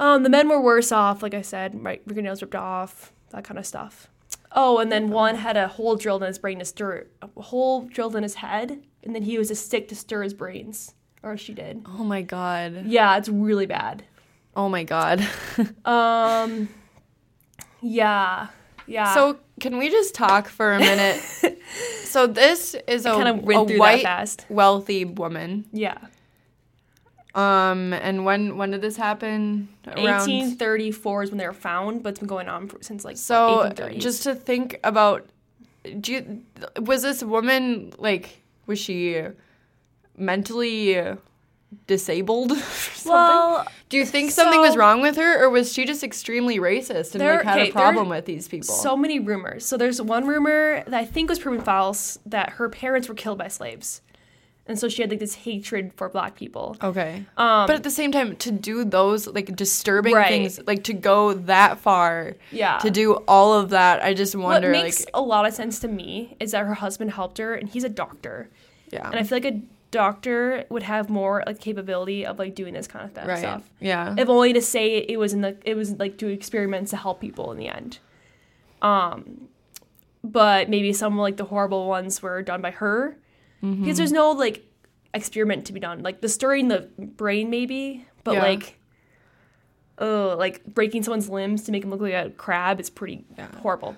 Um, 0.00 0.22
the 0.22 0.30
men 0.30 0.48
were 0.48 0.60
worse 0.60 0.92
off, 0.92 1.22
like 1.22 1.34
I 1.34 1.42
said, 1.42 1.84
right, 1.84 2.02
fingernails 2.06 2.40
ripped 2.40 2.54
off, 2.54 3.12
that 3.32 3.44
kind 3.44 3.58
of 3.58 3.66
stuff. 3.66 4.08
Oh, 4.52 4.78
and 4.78 4.90
then 4.90 5.10
one 5.10 5.36
had 5.36 5.58
a 5.58 5.68
hole 5.68 5.94
drilled 5.94 6.22
in 6.22 6.26
his 6.28 6.38
brain 6.38 6.58
to 6.58 6.64
stir, 6.64 7.06
a 7.20 7.42
hole 7.42 7.82
drilled 7.82 8.16
in 8.16 8.22
his 8.22 8.36
head, 8.36 8.82
and 9.04 9.14
then 9.14 9.22
he 9.22 9.32
used 9.34 9.50
a 9.50 9.54
stick 9.54 9.88
to 9.88 9.94
stir 9.94 10.22
his 10.22 10.32
brains, 10.32 10.94
or 11.22 11.36
she 11.36 11.52
did. 11.52 11.84
Oh 11.86 12.02
my 12.02 12.22
god. 12.22 12.86
Yeah, 12.86 13.18
it's 13.18 13.28
really 13.28 13.66
bad. 13.66 14.02
Oh 14.56 14.70
my 14.70 14.84
god. 14.84 15.24
Um, 15.84 16.70
yeah, 17.82 18.48
yeah. 18.86 19.12
So 19.14 19.38
can 19.60 19.76
we 19.76 19.90
just 19.90 20.14
talk 20.14 20.48
for 20.48 20.72
a 20.72 20.78
minute? 20.78 21.20
so 22.04 22.26
this 22.26 22.74
is 22.88 23.04
a, 23.04 23.12
kind 23.12 23.28
of 23.28 23.48
a 23.48 23.78
white, 23.78 24.46
wealthy 24.48 25.04
woman. 25.04 25.66
Yeah, 25.72 25.98
Um, 27.34 27.92
and 27.92 28.24
when 28.24 28.56
when 28.56 28.70
did 28.72 28.80
this 28.80 28.96
happen? 28.96 29.68
Around. 29.86 30.02
1834 30.04 31.22
is 31.24 31.30
when 31.30 31.38
they 31.38 31.46
were 31.46 31.52
found, 31.52 32.02
but 32.02 32.10
it's 32.10 32.18
been 32.18 32.28
going 32.28 32.48
on 32.48 32.66
for, 32.68 32.78
since 32.82 33.04
like 33.04 33.16
So 33.16 33.70
1830s. 33.74 34.00
just 34.00 34.22
to 34.24 34.34
think 34.34 34.80
about, 34.82 35.28
do 36.00 36.12
you, 36.12 36.42
was 36.80 37.02
this 37.02 37.22
woman 37.22 37.92
like 37.98 38.42
was 38.66 38.78
she 38.80 39.22
mentally 40.16 41.16
disabled? 41.86 42.52
Or 43.06 43.12
well, 43.12 43.66
do 43.88 43.96
you 43.96 44.04
think 44.04 44.30
something 44.30 44.60
was 44.60 44.76
wrong 44.76 45.00
with 45.00 45.16
her, 45.16 45.42
or 45.42 45.48
was 45.48 45.72
she 45.72 45.86
just 45.86 46.04
extremely 46.04 46.58
racist 46.58 47.12
and 47.12 47.20
There- 47.22 47.36
like 47.36 47.44
had 47.44 47.58
okay, 47.60 47.70
a 47.70 47.72
problem 47.72 48.10
with 48.10 48.26
these 48.26 48.46
people? 48.46 48.74
So 48.74 48.94
many 48.94 49.18
rumors. 49.18 49.64
So 49.64 49.78
there's 49.78 50.02
one 50.02 50.26
rumor 50.26 50.84
that 50.86 50.94
I 50.94 51.06
think 51.06 51.30
was 51.30 51.38
proven 51.38 51.62
false 51.62 52.18
that 52.26 52.50
her 52.50 52.68
parents 52.68 53.08
were 53.08 53.14
killed 53.14 53.38
by 53.38 53.48
slaves. 53.48 54.02
And 54.70 54.78
so 54.78 54.88
she 54.88 55.02
had 55.02 55.10
like 55.10 55.18
this 55.20 55.34
hatred 55.34 55.92
for 55.98 56.08
black 56.08 56.32
people. 56.36 56.76
okay. 56.90 57.12
Um 57.36 57.66
but 57.66 57.74
at 57.76 57.82
the 57.82 57.90
same 58.00 58.12
time, 58.12 58.36
to 58.46 58.50
do 58.52 58.84
those 58.84 59.26
like 59.26 59.48
disturbing 59.56 60.14
Right. 60.14 60.28
things, 60.28 60.60
like 60.66 60.84
to 60.84 60.94
go 60.94 61.34
that 61.52 61.78
far, 61.78 62.36
yeah. 62.52 62.78
to 62.78 62.90
do 62.90 63.06
all 63.26 63.52
of 63.60 63.70
that, 63.70 63.96
I 64.02 64.14
just 64.14 64.34
wonder. 64.36 64.70
what 64.72 64.82
makes 64.84 65.00
like, 65.00 65.10
a 65.14 65.20
lot 65.34 65.44
of 65.48 65.52
sense 65.54 65.80
to 65.80 65.88
me 65.88 66.36
is 66.40 66.52
that 66.52 66.64
her 66.66 66.74
husband 66.84 67.10
helped 67.20 67.38
her 67.38 67.54
and 67.54 67.68
he's 67.68 67.84
a 67.84 67.88
doctor. 68.04 68.48
yeah, 68.96 69.06
And 69.10 69.16
I 69.20 69.24
feel 69.24 69.36
like 69.36 69.52
a 69.56 69.60
doctor 69.90 70.64
would 70.70 70.84
have 70.84 71.10
more 71.10 71.42
like 71.48 71.58
capability 71.60 72.24
of 72.24 72.38
like 72.38 72.54
doing 72.54 72.74
this 72.74 72.86
kind 72.86 73.04
of 73.10 73.26
right, 73.26 73.38
stuff. 73.38 73.68
yeah, 73.80 74.14
If 74.16 74.28
only 74.28 74.52
to 74.52 74.62
say 74.62 74.98
it 74.98 75.18
was 75.18 75.32
in 75.32 75.40
the 75.46 75.56
it 75.64 75.74
was 75.74 75.88
like 75.98 76.16
do 76.16 76.28
experiments 76.28 76.90
to 76.92 76.96
help 76.96 77.20
people 77.20 77.50
in 77.52 77.58
the 77.58 77.68
end. 77.68 77.98
Um 78.82 79.48
but 80.22 80.68
maybe 80.68 80.92
some 80.92 81.14
of 81.14 81.18
like 81.20 81.38
the 81.38 81.44
horrible 81.46 81.88
ones 81.88 82.22
were 82.22 82.42
done 82.42 82.60
by 82.60 82.70
her. 82.72 83.16
Mm-hmm. 83.62 83.82
Because 83.84 83.98
there's 83.98 84.12
no 84.12 84.30
like 84.32 84.64
experiment 85.14 85.66
to 85.66 85.72
be 85.72 85.80
done. 85.80 86.02
Like 86.02 86.20
the 86.20 86.28
stirring 86.28 86.68
the 86.68 86.88
brain 86.98 87.50
maybe, 87.50 88.06
but 88.24 88.34
Yeah. 88.34 88.42
like 88.42 88.78
oh, 89.98 90.34
like 90.38 90.64
breaking 90.64 91.02
someone's 91.02 91.28
limbs 91.28 91.64
to 91.64 91.72
make 91.72 91.82
them 91.82 91.90
look 91.90 92.00
like 92.00 92.14
a 92.14 92.30
crab 92.30 92.80
is 92.80 92.88
pretty 92.90 93.24
Yeah. 93.36 93.48
horrible. 93.56 93.96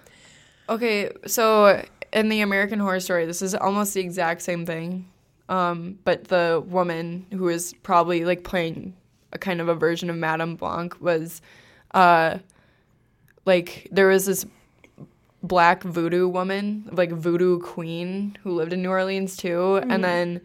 Okay, 0.69 1.11
so 1.27 1.85
in 2.13 2.29
the 2.29 2.41
American 2.41 2.79
Horror 2.81 3.01
Story, 3.01 3.27
this 3.27 3.43
is 3.43 3.55
almost 3.55 3.95
the 3.95 4.01
exact 4.01 4.43
same 4.43 4.67
thing. 4.67 5.09
Um, 5.49 5.99
but 6.05 6.25
the 6.25 6.63
woman 6.67 7.27
who 7.31 7.45
was 7.45 7.73
probably 7.83 8.25
like 8.25 8.43
playing 8.43 8.95
a 9.33 9.39
kind 9.39 9.61
of 9.61 9.69
a 9.69 9.75
version 9.75 10.09
of 10.11 10.17
Madame 10.17 10.57
Blanc 10.57 11.01
was, 11.01 11.41
uh, 11.95 12.39
like 13.45 13.89
there 13.91 14.09
was 14.09 14.27
this 14.27 14.47
black 15.43 15.83
voodoo 15.83 16.29
woman, 16.29 16.89
like 16.93 17.11
voodoo 17.11 17.59
queen 17.59 18.37
who 18.43 18.53
lived 18.53 18.73
in 18.73 18.83
New 18.83 18.91
Orleans 18.91 19.37
too, 19.37 19.77
and 19.77 19.91
mm-hmm. 19.91 20.03
then 20.03 20.41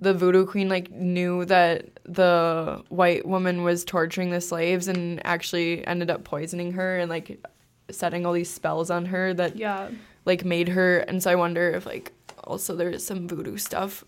the 0.00 0.14
voodoo 0.14 0.46
queen 0.46 0.68
like 0.68 0.90
knew 0.90 1.44
that 1.44 1.86
the 2.04 2.82
white 2.88 3.26
woman 3.26 3.62
was 3.62 3.84
torturing 3.84 4.30
the 4.30 4.40
slaves 4.40 4.88
and 4.88 5.24
actually 5.26 5.86
ended 5.86 6.10
up 6.10 6.24
poisoning 6.24 6.72
her 6.72 6.98
and 6.98 7.10
like 7.10 7.44
setting 7.90 8.24
all 8.24 8.32
these 8.32 8.50
spells 8.50 8.90
on 8.90 9.06
her 9.06 9.34
that 9.34 9.56
Yeah. 9.56 9.90
like 10.24 10.44
made 10.44 10.68
her 10.68 11.00
and 11.00 11.22
so 11.22 11.30
I 11.30 11.34
wonder 11.34 11.70
if 11.70 11.84
like 11.84 12.12
also 12.44 12.74
there's 12.74 13.04
some 13.04 13.28
voodoo 13.28 13.58
stuff 13.58 14.02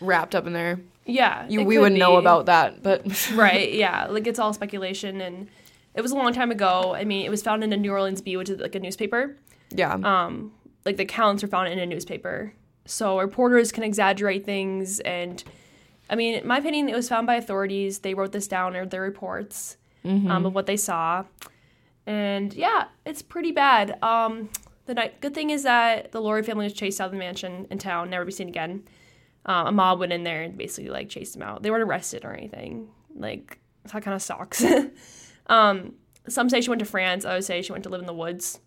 wrapped 0.00 0.34
up 0.34 0.46
in 0.46 0.54
there. 0.54 0.80
Yeah. 1.04 1.46
You 1.46 1.62
we 1.62 1.78
wouldn't 1.78 1.98
know 1.98 2.16
about 2.16 2.46
that, 2.46 2.82
but 2.82 3.30
right 3.34 3.72
yeah 3.72 4.06
like 4.06 4.26
it's 4.26 4.38
all 4.38 4.54
speculation 4.54 5.20
and 5.20 5.48
it 5.94 6.02
was 6.02 6.12
a 6.12 6.16
long 6.16 6.32
time 6.32 6.50
ago 6.50 6.94
i 6.94 7.04
mean 7.04 7.24
it 7.24 7.30
was 7.30 7.42
found 7.42 7.64
in 7.64 7.72
a 7.72 7.76
new 7.76 7.90
orleans 7.92 8.20
bee 8.20 8.36
which 8.36 8.48
is 8.48 8.58
like 8.58 8.74
a 8.74 8.80
newspaper 8.80 9.36
yeah. 9.70 9.94
um 9.94 10.52
like 10.84 10.96
the 10.96 11.04
counts 11.04 11.42
were 11.42 11.48
found 11.48 11.68
in 11.68 11.78
a 11.78 11.86
newspaper 11.86 12.52
so 12.86 13.18
reporters 13.18 13.72
can 13.72 13.84
exaggerate 13.84 14.44
things 14.44 15.00
and 15.00 15.44
i 16.08 16.14
mean 16.14 16.36
in 16.36 16.46
my 16.46 16.58
opinion 16.58 16.88
it 16.88 16.94
was 16.94 17.08
found 17.08 17.26
by 17.26 17.36
authorities 17.36 18.00
they 18.00 18.14
wrote 18.14 18.32
this 18.32 18.48
down 18.48 18.74
in 18.74 18.88
their 18.88 19.02
reports 19.02 19.76
um, 20.02 20.46
of 20.46 20.54
what 20.54 20.66
they 20.66 20.76
saw 20.76 21.22
and 22.06 22.54
yeah 22.54 22.86
it's 23.04 23.20
pretty 23.20 23.52
bad 23.52 24.02
um 24.02 24.48
the 24.90 24.94
night, 24.94 25.20
good 25.20 25.34
thing 25.34 25.50
is 25.50 25.62
that 25.62 26.10
the 26.10 26.20
Laurie 26.20 26.42
family 26.42 26.64
was 26.64 26.72
chased 26.72 27.00
out 27.00 27.04
of 27.04 27.12
the 27.12 27.16
mansion 27.16 27.68
in 27.70 27.78
town, 27.78 28.10
never 28.10 28.24
be 28.24 28.32
seen 28.32 28.48
again. 28.48 28.82
Um, 29.46 29.68
a 29.68 29.72
mob 29.72 30.00
went 30.00 30.12
in 30.12 30.24
there 30.24 30.42
and 30.42 30.58
basically 30.58 30.90
like 30.90 31.08
chased 31.08 31.34
them 31.34 31.42
out. 31.42 31.62
They 31.62 31.70
weren't 31.70 31.84
arrested 31.84 32.24
or 32.24 32.34
anything. 32.34 32.88
Like 33.14 33.58
that 33.84 34.02
kind 34.02 34.16
of 34.16 34.20
sucks. 34.20 34.64
um, 35.50 35.94
some 36.28 36.48
say 36.48 36.60
she 36.60 36.70
went 36.70 36.80
to 36.80 36.86
France. 36.86 37.24
Others 37.24 37.46
say 37.46 37.60
she 37.62 37.72
went 37.72 37.84
to 37.84 37.90
live 37.90 38.00
in 38.00 38.06
the 38.06 38.14
woods. 38.14 38.60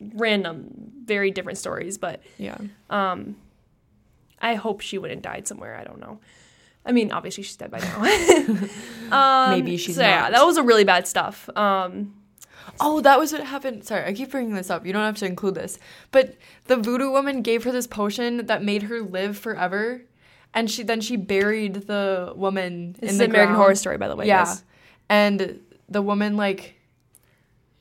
Random, 0.00 0.70
very 1.04 1.30
different 1.30 1.58
stories. 1.58 1.98
But 1.98 2.22
yeah. 2.38 2.58
um, 2.88 3.36
I 4.40 4.54
hope 4.54 4.80
she 4.80 4.96
and 4.96 5.22
died 5.22 5.46
somewhere. 5.46 5.76
I 5.76 5.84
don't 5.84 6.00
know. 6.00 6.18
I 6.84 6.92
mean, 6.92 7.12
obviously 7.12 7.42
she's 7.42 7.56
dead 7.56 7.70
by 7.70 7.78
now. 7.78 9.12
um, 9.12 9.50
Maybe 9.50 9.76
she's 9.76 9.96
so, 9.96 10.02
Yeah, 10.02 10.22
not. 10.22 10.32
that 10.32 10.46
was 10.46 10.56
a 10.56 10.62
really 10.62 10.84
bad 10.84 11.06
stuff. 11.06 11.48
Um, 11.56 12.14
Oh, 12.78 13.00
that 13.00 13.18
was 13.18 13.32
what 13.32 13.42
happened. 13.42 13.84
Sorry, 13.84 14.04
I 14.06 14.12
keep 14.14 14.30
bringing 14.30 14.54
this 14.54 14.70
up. 14.70 14.86
You 14.86 14.92
don't 14.92 15.02
have 15.02 15.16
to 15.18 15.26
include 15.26 15.54
this. 15.54 15.78
But 16.12 16.36
the 16.66 16.76
voodoo 16.76 17.10
woman 17.10 17.42
gave 17.42 17.64
her 17.64 17.72
this 17.72 17.86
potion 17.86 18.46
that 18.46 18.62
made 18.62 18.84
her 18.84 19.02
live 19.02 19.36
forever. 19.36 20.02
And 20.54 20.70
she 20.70 20.82
then 20.82 21.00
she 21.00 21.16
buried 21.16 21.74
the 21.74 22.32
woman 22.34 22.94
this 22.94 23.02
in 23.02 23.08
is 23.08 23.18
the 23.18 23.24
American 23.26 23.54
ground. 23.54 23.62
Horror 23.62 23.74
Story, 23.74 23.98
by 23.98 24.08
the 24.08 24.16
way. 24.16 24.26
Yeah. 24.26 24.44
guys. 24.44 24.64
And 25.08 25.60
the 25.90 26.00
woman 26.00 26.36
like 26.36 26.76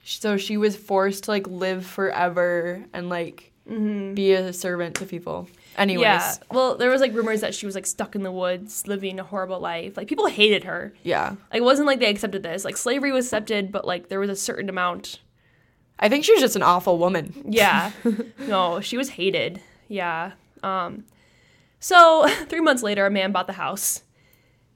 so 0.03 0.37
she 0.37 0.57
was 0.57 0.75
forced 0.75 1.25
to 1.25 1.31
like 1.31 1.47
live 1.47 1.85
forever 1.85 2.83
and 2.93 3.09
like 3.09 3.51
be 3.69 4.33
a 4.33 4.51
servant 4.51 4.95
to 4.95 5.05
people. 5.05 5.47
Anyways. 5.77 6.07
Mm-hmm. 6.07 6.43
Yeah. 6.43 6.55
Well, 6.55 6.75
there 6.75 6.89
was 6.89 7.01
like 7.01 7.13
rumors 7.13 7.41
that 7.41 7.53
she 7.53 7.65
was 7.65 7.75
like 7.75 7.85
stuck 7.85 8.15
in 8.15 8.23
the 8.23 8.31
woods, 8.31 8.87
living 8.87 9.19
a 9.19 9.23
horrible 9.23 9.59
life. 9.59 9.95
Like 9.95 10.07
people 10.07 10.25
hated 10.27 10.63
her. 10.63 10.93
Yeah. 11.03 11.35
Like 11.51 11.61
it 11.61 11.63
wasn't 11.63 11.87
like 11.87 11.99
they 11.99 12.09
accepted 12.09 12.41
this. 12.41 12.65
Like 12.65 12.77
slavery 12.77 13.11
was 13.11 13.25
accepted, 13.25 13.71
but 13.71 13.85
like 13.85 14.09
there 14.09 14.19
was 14.19 14.29
a 14.29 14.35
certain 14.35 14.69
amount. 14.69 15.19
I 15.99 16.09
think 16.09 16.23
she 16.23 16.31
was 16.31 16.41
just 16.41 16.55
an 16.55 16.63
awful 16.63 16.97
woman. 16.97 17.43
Yeah. 17.47 17.91
no, 18.47 18.81
she 18.81 18.97
was 18.97 19.09
hated. 19.09 19.61
Yeah. 19.87 20.31
Um 20.63 21.05
so 21.79 22.27
3 22.49 22.59
months 22.61 22.81
later 22.81 23.05
a 23.05 23.11
man 23.11 23.31
bought 23.31 23.47
the 23.47 23.53
house. 23.53 24.03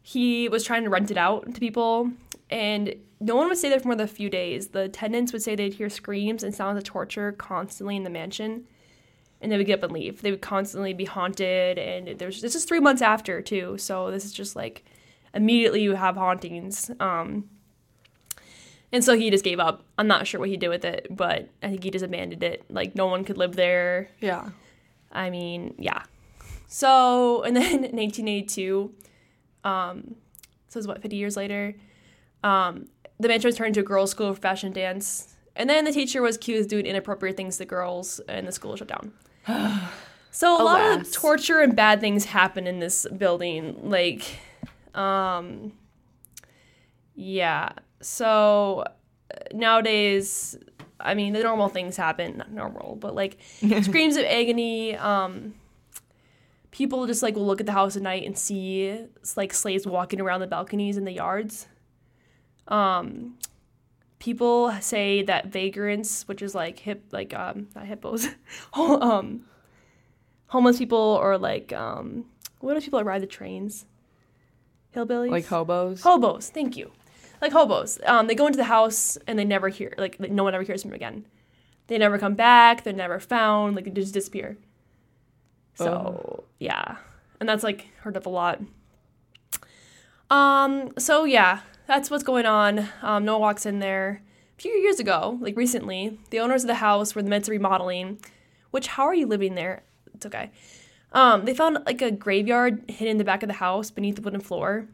He 0.03 0.49
was 0.49 0.63
trying 0.63 0.83
to 0.83 0.89
rent 0.89 1.09
it 1.09 1.17
out 1.17 1.53
to 1.53 1.59
people 1.59 2.11
and 2.53 2.93
no 3.19 3.35
one 3.35 3.49
would 3.49 3.57
stay 3.57 3.69
there 3.69 3.79
for 3.79 3.87
more 3.87 3.95
than 3.95 4.05
a 4.05 4.07
few 4.07 4.29
days. 4.29 4.67
The 4.67 4.87
tenants 4.87 5.33
would 5.33 5.41
say 5.41 5.55
they'd 5.55 5.73
hear 5.73 5.89
screams 5.89 6.43
and 6.43 6.53
sounds 6.53 6.77
of 6.77 6.83
torture 6.83 7.31
constantly 7.31 7.95
in 7.95 8.03
the 8.03 8.11
mansion. 8.11 8.67
And 9.41 9.51
they 9.51 9.57
would 9.57 9.65
get 9.65 9.79
up 9.79 9.83
and 9.85 9.91
leave. 9.91 10.21
They 10.21 10.29
would 10.29 10.43
constantly 10.43 10.93
be 10.93 11.05
haunted 11.05 11.79
and 11.79 12.19
there's 12.19 12.41
this 12.41 12.53
is 12.53 12.63
3 12.65 12.79
months 12.79 13.01
after 13.01 13.41
too. 13.41 13.77
So 13.79 14.11
this 14.11 14.23
is 14.23 14.33
just 14.33 14.55
like 14.55 14.85
immediately 15.33 15.81
you 15.81 15.95
have 15.95 16.15
hauntings. 16.15 16.91
Um 16.99 17.49
and 18.91 19.03
so 19.03 19.17
he 19.17 19.31
just 19.31 19.43
gave 19.43 19.59
up. 19.59 19.83
I'm 19.97 20.07
not 20.07 20.27
sure 20.27 20.39
what 20.39 20.49
he 20.49 20.57
did 20.57 20.69
with 20.69 20.85
it, 20.85 21.07
but 21.09 21.49
I 21.63 21.69
think 21.69 21.83
he 21.83 21.89
just 21.89 22.05
abandoned 22.05 22.43
it. 22.43 22.65
Like 22.69 22.93
no 22.93 23.07
one 23.07 23.25
could 23.25 23.39
live 23.39 23.55
there. 23.55 24.09
Yeah. 24.21 24.49
I 25.11 25.31
mean, 25.31 25.73
yeah. 25.79 26.03
So, 26.67 27.41
and 27.41 27.55
then 27.55 27.83
in 27.83 27.95
1982, 27.95 28.93
um, 29.63 30.15
so 30.69 30.77
it's 30.77 30.87
what 30.87 31.01
50 31.01 31.15
years 31.15 31.35
later, 31.35 31.73
um, 32.43 32.87
the 33.19 33.27
mansion 33.27 33.47
was 33.47 33.55
turned 33.55 33.69
into 33.69 33.79
a 33.79 33.83
girls' 33.83 34.11
school 34.11 34.33
for 34.33 34.39
fashion 34.39 34.71
dance, 34.71 35.35
and 35.55 35.69
then 35.69 35.85
the 35.85 35.91
teacher 35.91 36.21
was 36.21 36.35
accused 36.35 36.65
of 36.65 36.69
doing 36.69 36.85
inappropriate 36.85 37.37
things 37.37 37.57
to 37.57 37.65
girls, 37.65 38.19
and 38.27 38.47
the 38.47 38.51
school 38.51 38.75
shut 38.75 38.87
down. 38.87 39.13
so 40.31 40.61
a 40.61 40.63
lot 40.63 40.99
of 40.99 41.11
torture 41.11 41.59
and 41.61 41.75
bad 41.75 41.99
things 41.99 42.25
happen 42.25 42.67
in 42.67 42.79
this 42.79 43.07
building, 43.17 43.89
like, 43.89 44.37
um, 44.93 45.73
yeah. 47.15 47.69
So 48.01 48.83
nowadays, 49.53 50.57
I 50.99 51.13
mean, 51.13 51.33
the 51.33 51.43
normal 51.43 51.69
things 51.69 51.97
happen, 51.97 52.37
not 52.37 52.51
normal, 52.51 52.95
but 52.95 53.15
like 53.15 53.37
screams 53.81 54.17
of 54.17 54.25
agony. 54.25 54.95
Um, 54.95 55.53
people 56.71 57.05
just 57.05 57.21
like 57.21 57.35
will 57.35 57.45
look 57.45 57.59
at 57.59 57.67
the 57.67 57.71
house 57.71 57.95
at 57.95 58.01
night 58.01 58.25
and 58.25 58.37
see 58.37 59.05
like 59.37 59.53
slaves 59.53 59.85
walking 59.85 60.19
around 60.19 60.39
the 60.39 60.47
balconies 60.47 60.97
in 60.97 61.05
the 61.05 61.11
yards. 61.11 61.67
Um, 62.67 63.37
people 64.19 64.71
say 64.81 65.23
that 65.23 65.47
vagrants, 65.47 66.27
which 66.27 66.41
is 66.41 66.55
like 66.55 66.79
hip, 66.79 67.03
like 67.11 67.33
um, 67.33 67.67
not 67.75 67.85
hippos, 67.85 68.27
um, 68.73 69.45
homeless 70.47 70.77
people 70.77 70.97
or 71.21 71.37
like 71.37 71.73
um, 71.73 72.25
what 72.59 72.77
are 72.77 72.81
people 72.81 72.99
that 72.99 73.05
ride 73.05 73.21
the 73.21 73.27
trains? 73.27 73.85
Hillbillies, 74.95 75.31
Like 75.31 75.47
hobos. 75.47 76.01
hobos. 76.03 76.49
Thank 76.49 76.77
you. 76.77 76.91
Like 77.41 77.51
hobos. 77.51 77.99
Um, 78.05 78.27
they 78.27 78.35
go 78.35 78.45
into 78.47 78.57
the 78.57 78.63
house 78.63 79.17
and 79.27 79.37
they 79.37 79.43
never 79.43 79.67
hear, 79.67 79.93
like, 79.97 80.19
no 80.19 80.43
one 80.43 80.53
ever 80.53 80.63
hears 80.63 80.83
from 80.83 80.91
them 80.91 80.95
again. 80.95 81.25
They 81.87 81.97
never 81.97 82.17
come 82.17 82.35
back. 82.35 82.83
They're 82.83 82.93
never 82.93 83.19
found. 83.19 83.75
Like 83.75 83.85
they 83.85 83.91
just 83.91 84.13
disappear. 84.13 84.57
So 85.75 86.43
yeah, 86.59 86.97
and 87.39 87.49
that's 87.49 87.63
like 87.63 87.87
heard 88.01 88.15
of 88.15 88.25
a 88.25 88.29
lot. 88.29 88.61
Um. 90.29 90.91
So 90.97 91.25
yeah, 91.25 91.59
that's 91.87 92.09
what's 92.09 92.23
going 92.23 92.45
on. 92.45 92.89
Um. 93.01 93.25
Noah 93.25 93.39
walks 93.39 93.65
in 93.65 93.79
there 93.79 94.21
a 94.57 94.61
few 94.61 94.71
years 94.71 94.99
ago, 94.99 95.37
like 95.41 95.55
recently. 95.57 96.19
The 96.29 96.39
owners 96.39 96.63
of 96.63 96.67
the 96.67 96.75
house 96.75 97.15
were 97.15 97.23
meant 97.23 97.45
to 97.45 97.51
remodeling. 97.51 98.19
Which 98.71 98.87
how 98.87 99.03
are 99.03 99.15
you 99.15 99.27
living 99.27 99.55
there? 99.55 99.83
It's 100.13 100.25
okay. 100.25 100.51
Um. 101.11 101.45
They 101.45 101.53
found 101.53 101.79
like 101.85 102.01
a 102.01 102.11
graveyard 102.11 102.83
hidden 102.89 103.11
in 103.11 103.17
the 103.17 103.23
back 103.23 103.43
of 103.43 103.47
the 103.47 103.55
house 103.55 103.91
beneath 103.91 104.15
the 104.15 104.21
wooden 104.21 104.41
floor, 104.41 104.87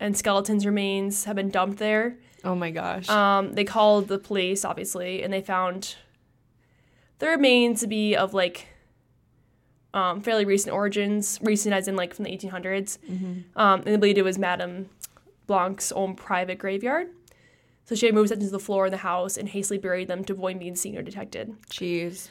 and 0.00 0.16
skeletons' 0.16 0.66
remains 0.66 1.24
have 1.24 1.36
been 1.36 1.50
dumped 1.50 1.78
there. 1.78 2.16
Oh 2.44 2.54
my 2.54 2.70
gosh. 2.70 3.08
Um, 3.08 3.54
they 3.54 3.64
called 3.64 4.08
the 4.08 4.18
police, 4.18 4.64
obviously, 4.64 5.22
and 5.22 5.32
they 5.32 5.40
found 5.40 5.96
the 7.18 7.26
remains 7.26 7.80
to 7.80 7.86
be 7.88 8.14
of 8.14 8.32
like 8.32 8.68
um, 9.92 10.20
fairly 10.20 10.44
recent 10.44 10.72
origins, 10.72 11.40
recent 11.42 11.74
as 11.74 11.88
in 11.88 11.96
like 11.96 12.14
from 12.14 12.24
the 12.24 12.30
1800s. 12.30 12.98
Um, 13.56 13.80
and 13.80 13.84
they 13.84 13.96
believed 13.96 14.18
it 14.18 14.22
was 14.22 14.38
Madame 14.38 14.88
Blanc's 15.48 15.90
own 15.90 16.14
private 16.14 16.58
graveyard. 16.58 17.08
So 17.86 17.94
she 17.96 18.06
had 18.06 18.14
moved 18.14 18.30
them 18.30 18.38
to 18.40 18.50
the 18.50 18.58
floor 18.60 18.86
in 18.86 18.92
the 18.92 18.98
house 18.98 19.36
and 19.36 19.48
hastily 19.48 19.78
buried 19.78 20.06
them 20.08 20.22
to 20.26 20.34
avoid 20.34 20.60
being 20.60 20.76
seen 20.76 20.96
or 20.96 21.02
detected. 21.02 21.56
Jeez. 21.70 22.28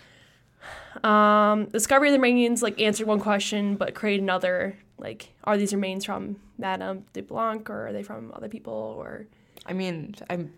Um, 1.04 1.66
the 1.66 1.72
discovery 1.72 2.10
of 2.10 2.14
the 2.14 2.20
remains 2.20 2.62
like 2.62 2.80
answered 2.80 3.08
one 3.08 3.20
question, 3.20 3.76
but 3.76 3.94
created 3.96 4.22
another. 4.24 4.78
Like, 5.00 5.34
are 5.44 5.58
these 5.58 5.74
remains 5.74 6.06
from 6.06 6.38
Madame 6.58 7.06
de 7.14 7.22
Blanc, 7.22 7.70
or 7.70 7.88
are 7.88 7.94
they 7.94 8.02
from 8.04 8.32
other 8.36 8.48
people, 8.50 8.96
or 8.98 9.28
I 9.66 9.74
mean, 9.74 10.16
I'm. 10.30 10.54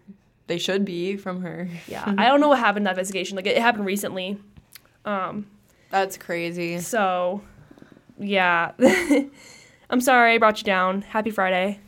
They 0.47 0.57
should 0.57 0.83
be 0.83 1.15
from 1.15 1.41
her. 1.41 1.69
yeah, 1.87 2.13
I 2.17 2.27
don't 2.27 2.39
know 2.41 2.47
what 2.49 2.59
happened 2.59 2.79
in 2.79 2.83
that 2.85 2.91
investigation. 2.91 3.35
Like, 3.35 3.45
it 3.47 3.57
happened 3.57 3.85
recently. 3.85 4.37
Um, 5.05 5.45
That's 5.91 6.17
crazy. 6.17 6.79
so 6.79 7.41
yeah, 8.17 8.71
I'm 9.89 10.01
sorry 10.01 10.33
I 10.33 10.37
brought 10.39 10.59
you 10.59 10.65
down. 10.65 11.03
Happy 11.03 11.29
Friday. 11.31 11.79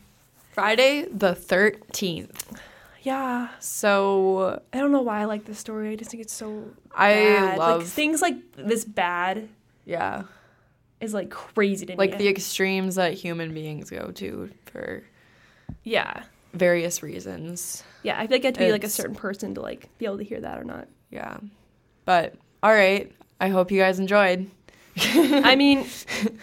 Friday 0.52 1.06
the 1.12 1.34
13th. 1.34 2.56
Yeah, 3.02 3.48
So 3.58 4.62
I 4.72 4.78
don't 4.78 4.92
know 4.92 5.02
why 5.02 5.22
I 5.22 5.24
like 5.24 5.44
this 5.44 5.58
story. 5.58 5.90
I 5.90 5.96
just 5.96 6.10
think 6.12 6.22
it's 6.22 6.32
so 6.32 6.64
I 6.94 7.14
bad. 7.14 7.58
love 7.58 7.80
like 7.82 7.88
things 7.90 8.22
like 8.22 8.36
this 8.56 8.84
bad 8.84 9.48
yeah, 9.84 10.22
is 11.00 11.12
like 11.12 11.28
crazy 11.28 11.84
to 11.86 11.96
like 11.96 12.12
me. 12.12 12.18
the 12.18 12.28
extremes 12.28 12.94
that 12.94 13.14
human 13.14 13.52
beings 13.52 13.90
go 13.90 14.12
to 14.12 14.50
for 14.66 15.02
yeah, 15.82 16.22
various 16.54 17.02
reasons. 17.02 17.82
yeah. 18.04 18.20
I 18.20 18.28
feel 18.28 18.36
like 18.36 18.44
I 18.44 18.48
have 18.48 18.54
to 18.54 18.60
be 18.60 18.70
like 18.72 18.84
a 18.84 18.88
certain 18.88 19.16
person 19.16 19.54
to 19.56 19.60
like 19.62 19.88
be 19.98 20.04
able 20.04 20.18
to 20.18 20.24
hear 20.24 20.40
that 20.40 20.60
or 20.60 20.64
not. 20.64 20.86
Yeah. 21.10 21.38
But 22.04 22.36
all 22.62 22.72
right. 22.72 23.10
I 23.40 23.48
hope 23.48 23.72
you 23.72 23.80
guys 23.80 23.98
enjoyed. 23.98 24.48
I 24.98 25.56
mean, 25.56 25.86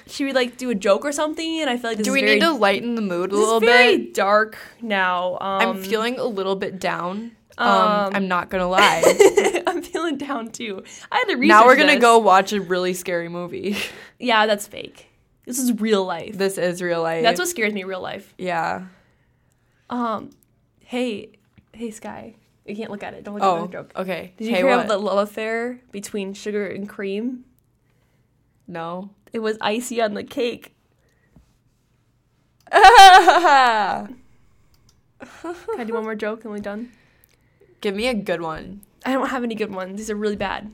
should 0.07 0.25
we 0.25 0.33
like 0.33 0.57
do 0.57 0.69
a 0.71 0.75
joke 0.75 1.05
or 1.05 1.11
something? 1.11 1.61
And 1.61 1.69
I 1.69 1.77
feel 1.77 1.91
like 1.91 1.97
this 1.97 2.05
Do 2.05 2.13
we 2.13 2.21
very, 2.21 2.35
need 2.35 2.41
to 2.41 2.51
lighten 2.51 2.95
the 2.95 3.01
mood 3.01 3.29
a 3.31 3.35
this 3.35 3.39
is 3.39 3.45
little 3.45 3.59
very 3.59 3.97
bit? 3.97 4.13
dark 4.15 4.57
now. 4.81 5.33
Um, 5.39 5.69
I'm 5.69 5.83
feeling 5.83 6.17
a 6.17 6.23
little 6.25 6.55
bit 6.55 6.79
down. 6.79 7.31
Um, 7.57 7.67
um, 7.67 8.15
I'm 8.15 8.27
not 8.27 8.49
gonna 8.49 8.67
lie. 8.69 9.03
I'm 9.67 9.81
feeling 9.83 10.17
down 10.17 10.49
too. 10.49 10.81
I 11.11 11.17
had 11.17 11.25
to 11.25 11.35
research. 11.35 11.47
now 11.49 11.65
we're 11.65 11.75
gonna 11.75 11.93
this. 11.93 12.01
go 12.01 12.17
watch 12.19 12.53
a 12.53 12.61
really 12.61 12.93
scary 12.93 13.29
movie. 13.29 13.77
Yeah, 14.21 14.47
that's 14.47 14.67
fake. 14.67 15.07
This 15.45 15.59
is 15.59 15.79
real 15.79 16.03
life. 16.05 16.37
this 16.37 16.57
is 16.57 16.81
real 16.81 17.01
life. 17.01 17.23
That's 17.23 17.39
what 17.39 17.47
scares 17.47 17.73
me. 17.73 17.83
Real 17.85 18.01
life. 18.01 18.33
Yeah. 18.37 18.87
Um, 19.89 20.31
hey, 20.83 21.31
hey, 21.73 21.91
Sky. 21.91 22.35
You 22.65 22.75
can't 22.75 22.91
look 22.91 23.01
at 23.03 23.13
it. 23.13 23.23
Don't 23.23 23.35
look 23.35 23.43
at 23.43 23.47
Oh. 23.49 23.65
the 23.65 23.71
joke. 23.71 23.91
Okay. 23.95 24.33
Did 24.37 24.45
you 24.45 24.51
hey, 24.51 24.57
hear 24.57 24.67
what? 24.67 24.73
about 24.85 24.87
the 24.89 24.97
love 24.97 25.17
affair 25.27 25.79
between 25.91 26.33
sugar 26.33 26.67
and 26.67 26.87
cream? 26.87 27.45
No. 28.69 29.09
It 29.33 29.39
was 29.39 29.57
icy 29.61 29.99
on 29.99 30.13
the 30.13 30.23
cake. 30.23 30.75
Can 32.71 34.15
I 35.77 35.83
do 35.85 35.93
one 35.93 36.03
more 36.03 36.13
joke 36.13 36.43
and 36.43 36.53
we're 36.53 36.59
done? 36.59 36.91
Give 37.81 37.95
me 37.95 38.07
a 38.07 38.13
good 38.13 38.41
one. 38.41 38.81
I 39.03 39.13
don't 39.13 39.29
have 39.29 39.43
any 39.43 39.55
good 39.55 39.73
ones. 39.73 39.97
These 39.97 40.11
are 40.11 40.15
really 40.15 40.35
bad. 40.35 40.71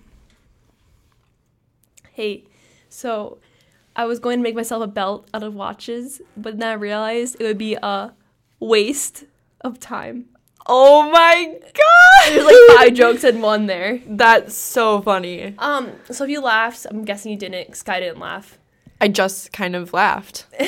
Hey, 2.12 2.44
so 2.90 3.38
I 3.96 4.04
was 4.06 4.20
going 4.20 4.40
to 4.40 4.44
make 4.44 4.56
myself 4.56 4.84
a 4.84 4.88
belt 4.88 5.30
out 5.34 5.44
of 5.44 5.56
watches, 5.56 6.22
but 6.36 6.58
then 6.60 6.68
I 6.68 6.74
realized 6.74 7.38
it 7.40 7.46
would 7.46 7.58
be 7.58 7.78
a 7.82 8.14
waste 8.60 9.24
of 9.62 9.80
time. 9.80 10.26
Oh 10.68 11.10
my 11.12 11.54
god! 11.62 12.30
There's 12.34 12.46
like 12.46 12.78
five 12.78 12.94
jokes 12.94 13.24
in 13.24 13.42
one 13.42 13.68
there. 13.68 14.02
That's 14.08 14.56
so 14.56 15.02
funny. 15.02 15.54
Um, 15.60 15.92
so 16.10 16.24
if 16.24 16.30
you 16.30 16.42
laughed, 16.42 16.88
I'm 16.90 17.06
guessing 17.06 17.32
you 17.32 17.38
didn't. 17.38 17.68
Cause 17.68 17.80
Sky 17.80 18.00
didn't 18.00 18.20
laugh. 18.20 18.58
I 19.00 19.08
just 19.10 19.52
kind 19.54 19.76
of 19.76 19.94
laughed. 19.94 20.46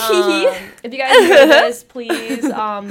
Um, 0.00 0.52
if 0.82 0.92
you 0.92 0.98
guys 0.98 1.16
enjoyed 1.22 1.48
this, 1.48 1.84
please, 1.84 2.44
um, 2.46 2.90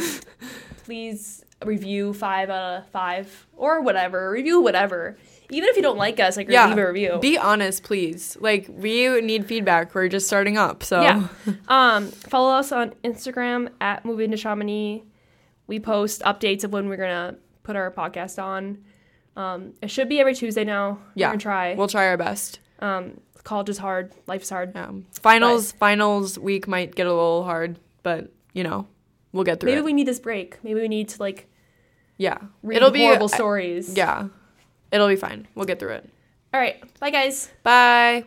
please 0.86 1.44
review 1.64 2.14
five 2.14 2.50
out 2.50 2.80
of 2.80 2.88
five 2.90 3.48
or 3.56 3.82
whatever. 3.82 4.32
Review 4.32 4.62
whatever. 4.62 5.18
Even 5.52 5.70
if 5.70 5.76
you 5.76 5.82
don't 5.82 5.98
like 5.98 6.20
us, 6.20 6.38
like 6.38 6.50
yeah. 6.50 6.68
leave 6.68 6.78
a 6.78 6.88
review. 6.88 7.20
Be 7.22 7.38
honest, 7.38 7.84
please. 7.84 8.38
Like 8.40 8.68
we 8.70 9.22
need 9.22 9.46
feedback. 9.46 9.94
We're 9.94 10.08
just 10.08 10.26
starting 10.26 10.58
up, 10.58 10.84
so 10.84 11.02
Yeah. 11.02 11.28
Um, 11.68 12.08
follow 12.08 12.56
us 12.56 12.72
on 12.72 12.92
Instagram 13.04 13.70
at 13.80 14.06
Moving 14.06 14.32
to 14.32 14.38
Chamonix. 14.38 15.04
We 15.68 15.80
post 15.80 16.22
updates 16.22 16.64
of 16.64 16.72
when 16.74 16.90
we're 16.90 16.98
gonna 16.98 17.36
put 17.64 17.76
our 17.76 17.92
podcast 17.92 18.42
on. 18.42 18.84
Um, 19.36 19.74
it 19.82 19.90
should 19.90 20.08
be 20.08 20.20
every 20.20 20.34
Tuesday 20.36 20.64
now. 20.64 21.00
Yeah. 21.16 21.28
We're 21.28 21.32
gonna 21.32 21.42
try. 21.42 21.74
we'll 21.76 21.88
try 21.88 22.08
our 22.08 22.18
best. 22.18 22.60
um, 22.80 23.20
college 23.44 23.70
is 23.70 23.78
hard. 23.78 24.14
Life's 24.28 24.50
hard. 24.50 24.76
Um, 24.76 25.06
finals 25.22 25.72
finals 25.74 26.38
week 26.40 26.68
might 26.68 26.96
get 26.96 27.08
a 27.08 27.14
little 27.14 27.44
hard, 27.44 27.80
but 28.04 28.32
you 28.54 28.64
know 28.64 28.88
we'll 29.32 29.44
get 29.44 29.60
through 29.60 29.70
it. 29.70 29.74
Maybe 29.74 29.82
it. 29.82 29.86
we 29.86 29.94
need 29.94 30.08
this 30.08 30.20
break. 30.20 30.64
Maybe 30.64 30.82
we 30.82 30.88
need 30.88 31.10
to 31.10 31.22
like 31.22 31.50
yeah, 32.18 32.38
read 32.64 32.78
it'll 32.78 32.92
be 32.92 33.04
horrible 33.04 33.28
stories. 33.28 33.96
Yeah, 33.96 34.30
it'll 34.92 35.08
be 35.08 35.16
fine. 35.16 35.48
We'll 35.56 35.66
get 35.66 35.80
through 35.80 35.94
it. 35.94 36.10
All 36.54 36.60
right. 36.60 36.82
Bye, 37.00 37.10
guys. 37.10 37.50
Bye. 37.64 38.26